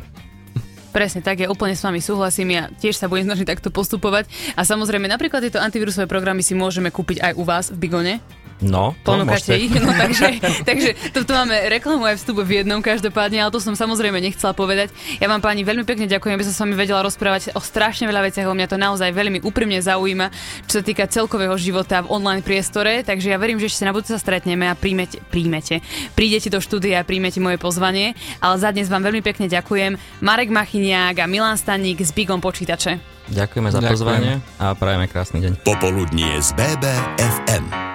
Presne 0.95 1.25
tak, 1.25 1.41
ja 1.41 1.49
úplne 1.49 1.73
s 1.73 1.81
vami 1.81 1.97
súhlasím, 1.97 2.53
ja 2.53 2.63
tiež 2.69 2.95
sa 2.95 3.09
budem 3.09 3.25
snažiť 3.25 3.49
takto 3.49 3.73
postupovať. 3.73 4.29
A 4.53 4.61
samozrejme, 4.61 5.09
napríklad 5.09 5.41
tieto 5.41 5.57
antivírusové 5.57 6.05
programy 6.05 6.45
si 6.45 6.53
môžeme 6.53 6.93
kúpiť 6.93 7.17
aj 7.19 7.33
u 7.33 7.43
vás 7.43 7.65
v 7.73 7.81
Bigone. 7.81 8.42
No, 8.63 8.95
Ponúkate 9.03 9.59
ich, 9.59 9.75
no 9.75 9.91
takže, 9.91 10.39
takže 10.69 10.89
toto 11.11 11.35
máme 11.35 11.67
reklamu 11.67 12.07
aj 12.07 12.23
vstup 12.23 12.47
v 12.47 12.63
jednom 12.63 12.79
každopádne, 12.79 13.43
ale 13.43 13.51
to 13.51 13.59
som 13.59 13.75
samozrejme 13.75 14.15
nechcela 14.23 14.55
povedať. 14.55 14.95
Ja 15.19 15.27
vám 15.27 15.43
pani 15.43 15.67
veľmi 15.67 15.83
pekne 15.83 16.07
ďakujem, 16.07 16.39
aby 16.39 16.45
som 16.47 16.55
s 16.55 16.61
vami 16.63 16.79
vedela 16.79 17.03
rozprávať 17.03 17.51
o 17.53 17.61
strašne 17.61 18.07
veľa 18.07 18.31
veciach, 18.31 18.47
o 18.47 18.55
mňa 18.55 18.67
to 18.71 18.79
naozaj 18.79 19.11
veľmi 19.11 19.43
úprimne 19.43 19.83
zaujíma, 19.83 20.31
čo 20.71 20.79
sa 20.79 20.83
týka 20.83 21.11
celkového 21.11 21.53
života 21.59 21.99
v 22.07 22.15
online 22.15 22.39
priestore, 22.39 23.03
takže 23.03 23.35
ja 23.35 23.37
verím, 23.37 23.59
že 23.59 23.67
ešte 23.67 23.83
na 23.83 23.91
budúce 23.91 24.15
sa 24.15 24.21
stretneme 24.23 24.71
a 24.71 24.79
príjmete, 24.79 25.19
príjmete, 25.27 25.83
prídete 26.15 26.47
do 26.47 26.63
štúdia 26.63 27.03
a 27.03 27.07
príjmete 27.07 27.43
moje 27.43 27.59
pozvanie, 27.59 28.15
ale 28.39 28.55
za 28.55 28.71
dnes 28.71 28.87
vám 28.87 29.03
veľmi 29.03 29.19
pekne 29.19 29.51
ďakujem. 29.51 30.23
Marek 30.23 30.47
Machiniak 30.47 31.19
a 31.19 31.27
Milan 31.27 31.59
Staník 31.59 31.99
s 31.99 32.15
Bigom 32.15 32.39
počítače. 32.39 33.13
Ďakujeme 33.31 33.69
za 33.71 33.79
Ďakujem. 33.79 33.93
pozvanie 33.95 34.33
a 34.59 34.75
prajeme 34.75 35.07
krásny 35.07 35.39
deň. 35.39 35.63
Popoludnie 35.63 36.43
z 36.43 36.51
BBFM. 36.59 37.92